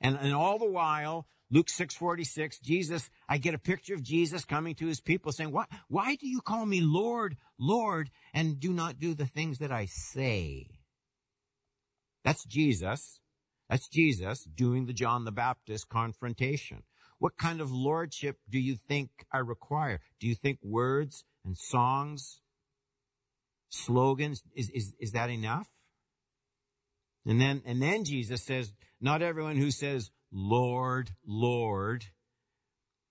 And, 0.00 0.16
and 0.20 0.32
all 0.32 0.58
the 0.58 0.70
while, 0.70 1.26
Luke 1.50 1.68
6:46, 1.68 2.60
Jesus, 2.62 3.10
I 3.28 3.38
get 3.38 3.54
a 3.54 3.58
picture 3.58 3.94
of 3.94 4.02
Jesus 4.02 4.44
coming 4.44 4.74
to 4.76 4.86
his 4.86 5.00
people 5.00 5.32
saying, 5.32 5.50
"Why 5.50 5.64
why 5.88 6.14
do 6.14 6.28
you 6.28 6.40
call 6.40 6.66
me 6.66 6.80
Lord, 6.82 7.36
Lord 7.58 8.10
and 8.34 8.60
do 8.60 8.72
not 8.72 8.98
do 8.98 9.14
the 9.14 9.26
things 9.26 9.58
that 9.58 9.72
I 9.72 9.86
say?" 9.86 10.68
That's 12.22 12.44
Jesus. 12.44 13.20
That's 13.70 13.88
Jesus 13.88 14.44
doing 14.44 14.86
the 14.86 14.92
John 14.92 15.24
the 15.24 15.32
Baptist 15.32 15.88
confrontation. 15.88 16.82
What 17.18 17.36
kind 17.36 17.60
of 17.60 17.72
lordship 17.72 18.38
do 18.48 18.58
you 18.58 18.76
think 18.76 19.10
I 19.32 19.38
require? 19.38 20.00
Do 20.20 20.28
you 20.28 20.34
think 20.34 20.58
words 20.62 21.24
and 21.44 21.56
songs, 21.56 22.40
slogans, 23.68 24.42
is, 24.54 24.70
is, 24.70 24.94
is 25.00 25.12
that 25.12 25.30
enough? 25.30 25.68
And 27.26 27.40
then, 27.40 27.62
and 27.66 27.82
then 27.82 28.04
Jesus 28.04 28.42
says, 28.42 28.72
not 29.00 29.22
everyone 29.22 29.56
who 29.56 29.70
says, 29.70 30.10
Lord, 30.32 31.10
Lord, 31.26 32.06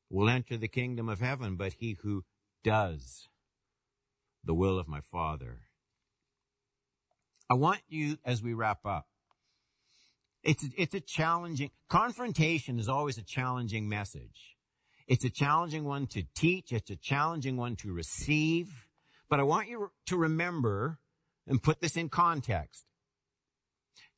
will 0.09 0.29
enter 0.29 0.57
the 0.57 0.67
kingdom 0.67 1.09
of 1.09 1.19
heaven, 1.19 1.55
but 1.55 1.73
he 1.73 1.97
who 2.01 2.23
does 2.63 3.27
the 4.43 4.53
will 4.53 4.79
of 4.79 4.87
my 4.87 5.01
Father 5.01 5.67
I 7.49 7.53
want 7.53 7.79
you, 7.87 8.17
as 8.25 8.43
we 8.43 8.53
wrap 8.53 8.85
up, 8.85 9.07
it's, 10.43 10.63
a, 10.63 10.67
it's 10.77 10.93
a 10.93 10.99
challenging, 10.99 11.71
confrontation 11.89 12.79
is 12.79 12.89
always 12.89 13.17
a 13.17 13.23
challenging 13.23 13.89
message. 13.89 14.57
It's 15.07 15.23
a 15.23 15.29
challenging 15.29 15.85
one 15.85 16.07
to 16.07 16.23
teach. 16.35 16.71
It's 16.71 16.91
a 16.91 16.95
challenging 16.95 17.57
one 17.57 17.75
to 17.77 17.93
receive. 17.93 18.87
But 19.29 19.39
I 19.39 19.43
want 19.43 19.69
you 19.69 19.91
to 20.07 20.17
remember 20.17 20.99
and 21.47 21.63
put 21.63 21.81
this 21.81 21.95
in 21.95 22.09
context. 22.09 22.85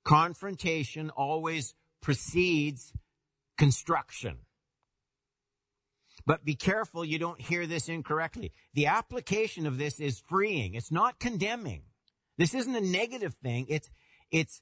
Confrontation 0.03 1.11
always 1.11 1.75
precedes 2.01 2.93
construction. 3.57 4.39
But 6.25 6.45
be 6.45 6.55
careful 6.55 7.05
you 7.05 7.19
don't 7.19 7.41
hear 7.41 7.67
this 7.67 7.89
incorrectly. 7.89 8.51
The 8.73 8.87
application 8.87 9.65
of 9.67 9.77
this 9.77 9.99
is 9.99 10.21
freeing. 10.27 10.73
It's 10.73 10.91
not 10.91 11.19
condemning. 11.19 11.83
This 12.37 12.53
isn't 12.53 12.75
a 12.75 12.81
negative 12.81 13.35
thing. 13.35 13.65
It's, 13.69 13.89
it's 14.31 14.61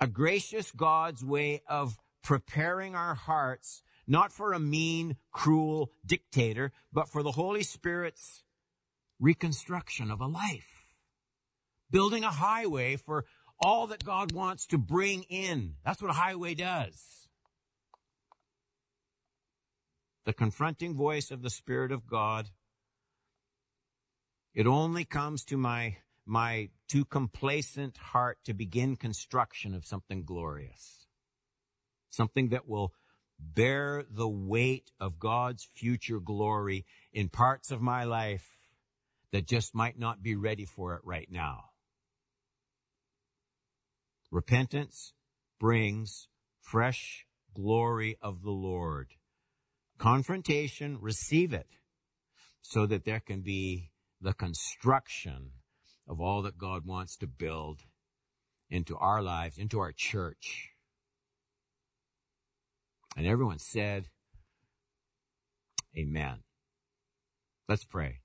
a 0.00 0.06
gracious 0.06 0.72
God's 0.72 1.24
way 1.24 1.62
of 1.68 1.98
preparing 2.22 2.94
our 2.94 3.14
hearts, 3.14 3.82
not 4.06 4.32
for 4.32 4.52
a 4.52 4.58
mean, 4.58 5.16
cruel 5.30 5.90
dictator, 6.04 6.72
but 6.92 7.08
for 7.08 7.22
the 7.22 7.32
Holy 7.32 7.62
Spirit's 7.62 8.42
reconstruction 9.18 10.10
of 10.10 10.20
a 10.20 10.26
life. 10.26 10.86
Building 11.90 12.24
a 12.24 12.30
highway 12.30 12.96
for 12.96 13.26
all 13.60 13.88
that 13.88 14.04
God 14.04 14.32
wants 14.32 14.66
to 14.68 14.78
bring 14.78 15.24
in. 15.24 15.74
That's 15.84 16.00
what 16.00 16.10
a 16.10 16.14
highway 16.14 16.54
does. 16.54 17.28
The 20.24 20.32
confronting 20.32 20.94
voice 20.94 21.30
of 21.30 21.42
the 21.42 21.50
Spirit 21.50 21.92
of 21.92 22.06
God. 22.06 22.48
It 24.54 24.66
only 24.66 25.04
comes 25.04 25.44
to 25.46 25.56
my 25.56 25.98
my 26.30 26.68
too 26.88 27.04
complacent 27.04 27.96
heart 27.96 28.38
to 28.44 28.54
begin 28.54 28.94
construction 28.94 29.74
of 29.74 29.84
something 29.84 30.22
glorious. 30.22 31.06
Something 32.08 32.50
that 32.50 32.68
will 32.68 32.92
bear 33.40 34.04
the 34.08 34.28
weight 34.28 34.92
of 35.00 35.18
God's 35.18 35.64
future 35.74 36.20
glory 36.20 36.86
in 37.12 37.30
parts 37.30 37.72
of 37.72 37.80
my 37.80 38.04
life 38.04 38.46
that 39.32 39.48
just 39.48 39.74
might 39.74 39.98
not 39.98 40.22
be 40.22 40.36
ready 40.36 40.64
for 40.64 40.94
it 40.94 41.00
right 41.02 41.28
now. 41.28 41.64
Repentance 44.30 45.14
brings 45.58 46.28
fresh 46.60 47.26
glory 47.54 48.16
of 48.22 48.42
the 48.42 48.52
Lord. 48.52 49.14
Confrontation, 49.98 50.98
receive 51.00 51.52
it 51.52 51.66
so 52.62 52.86
that 52.86 53.04
there 53.04 53.20
can 53.20 53.40
be 53.40 53.90
the 54.20 54.32
construction 54.32 55.50
of 56.10 56.20
all 56.20 56.42
that 56.42 56.58
God 56.58 56.84
wants 56.84 57.16
to 57.18 57.28
build 57.28 57.84
into 58.68 58.96
our 58.96 59.22
lives, 59.22 59.56
into 59.56 59.78
our 59.78 59.92
church. 59.92 60.70
And 63.16 63.26
everyone 63.26 63.60
said, 63.60 64.08
Amen. 65.96 66.42
Let's 67.68 67.84
pray. 67.84 68.18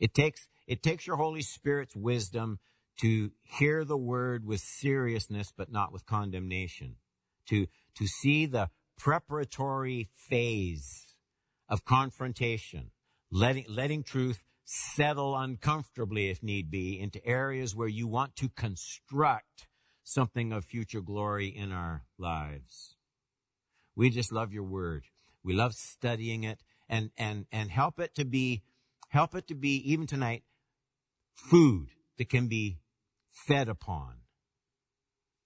It 0.00 0.14
takes, 0.14 0.48
it 0.66 0.82
takes 0.82 1.06
your 1.06 1.16
Holy 1.16 1.42
Spirit's 1.42 1.96
wisdom 1.96 2.60
to 3.00 3.32
hear 3.42 3.84
the 3.84 3.96
word 3.98 4.46
with 4.46 4.60
seriousness, 4.60 5.52
but 5.54 5.70
not 5.70 5.92
with 5.92 6.06
condemnation. 6.06 6.96
To, 7.48 7.66
to 7.96 8.06
see 8.06 8.46
the 8.46 8.70
preparatory 8.98 10.08
phase 10.14 11.14
of 11.68 11.84
confrontation, 11.84 12.90
letting, 13.30 13.64
letting 13.68 14.02
truth 14.02 14.42
settle 14.64 15.36
uncomfortably 15.36 16.30
if 16.30 16.42
need 16.42 16.70
be 16.70 17.00
into 17.00 17.24
areas 17.24 17.74
where 17.74 17.88
you 17.88 18.06
want 18.06 18.36
to 18.36 18.48
construct 18.50 19.66
something 20.04 20.52
of 20.52 20.64
future 20.64 21.00
glory 21.00 21.48
in 21.48 21.72
our 21.72 22.04
lives. 22.18 22.94
We 23.96 24.10
just 24.10 24.32
love 24.32 24.52
your 24.52 24.64
word. 24.64 25.04
We 25.42 25.54
love 25.54 25.74
studying 25.74 26.44
it 26.44 26.60
and, 26.88 27.10
and, 27.16 27.46
and 27.50 27.70
help 27.70 27.98
it 27.98 28.14
to 28.16 28.24
be, 28.24 28.62
help 29.08 29.34
it 29.34 29.48
to 29.48 29.54
be 29.54 29.76
even 29.90 30.06
tonight 30.06 30.44
food 31.34 31.88
that 32.18 32.28
can 32.28 32.48
be 32.48 32.78
fed 33.30 33.68
upon 33.68 34.14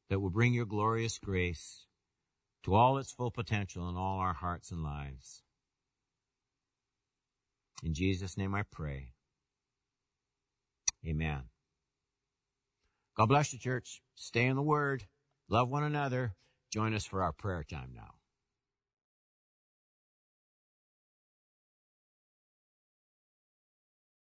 that 0.08 0.20
will 0.20 0.30
bring 0.30 0.54
your 0.54 0.66
glorious 0.66 1.18
grace 1.18 1.86
to 2.64 2.74
all 2.74 2.98
its 2.98 3.12
full 3.12 3.30
potential 3.30 3.88
in 3.88 3.96
all 3.96 4.18
our 4.18 4.34
hearts 4.34 4.70
and 4.70 4.82
lives. 4.82 5.42
In 7.82 7.94
Jesus' 7.94 8.38
name 8.38 8.54
I 8.54 8.62
pray. 8.62 9.12
Amen. 11.06 11.42
God 13.16 13.26
bless 13.26 13.52
you, 13.52 13.58
church. 13.58 14.02
Stay 14.14 14.46
in 14.46 14.56
the 14.56 14.62
Word. 14.62 15.04
Love 15.48 15.68
one 15.68 15.82
another. 15.82 16.34
Join 16.72 16.94
us 16.94 17.04
for 17.04 17.22
our 17.22 17.32
prayer 17.32 17.64
time 17.64 17.92
now. 17.94 18.14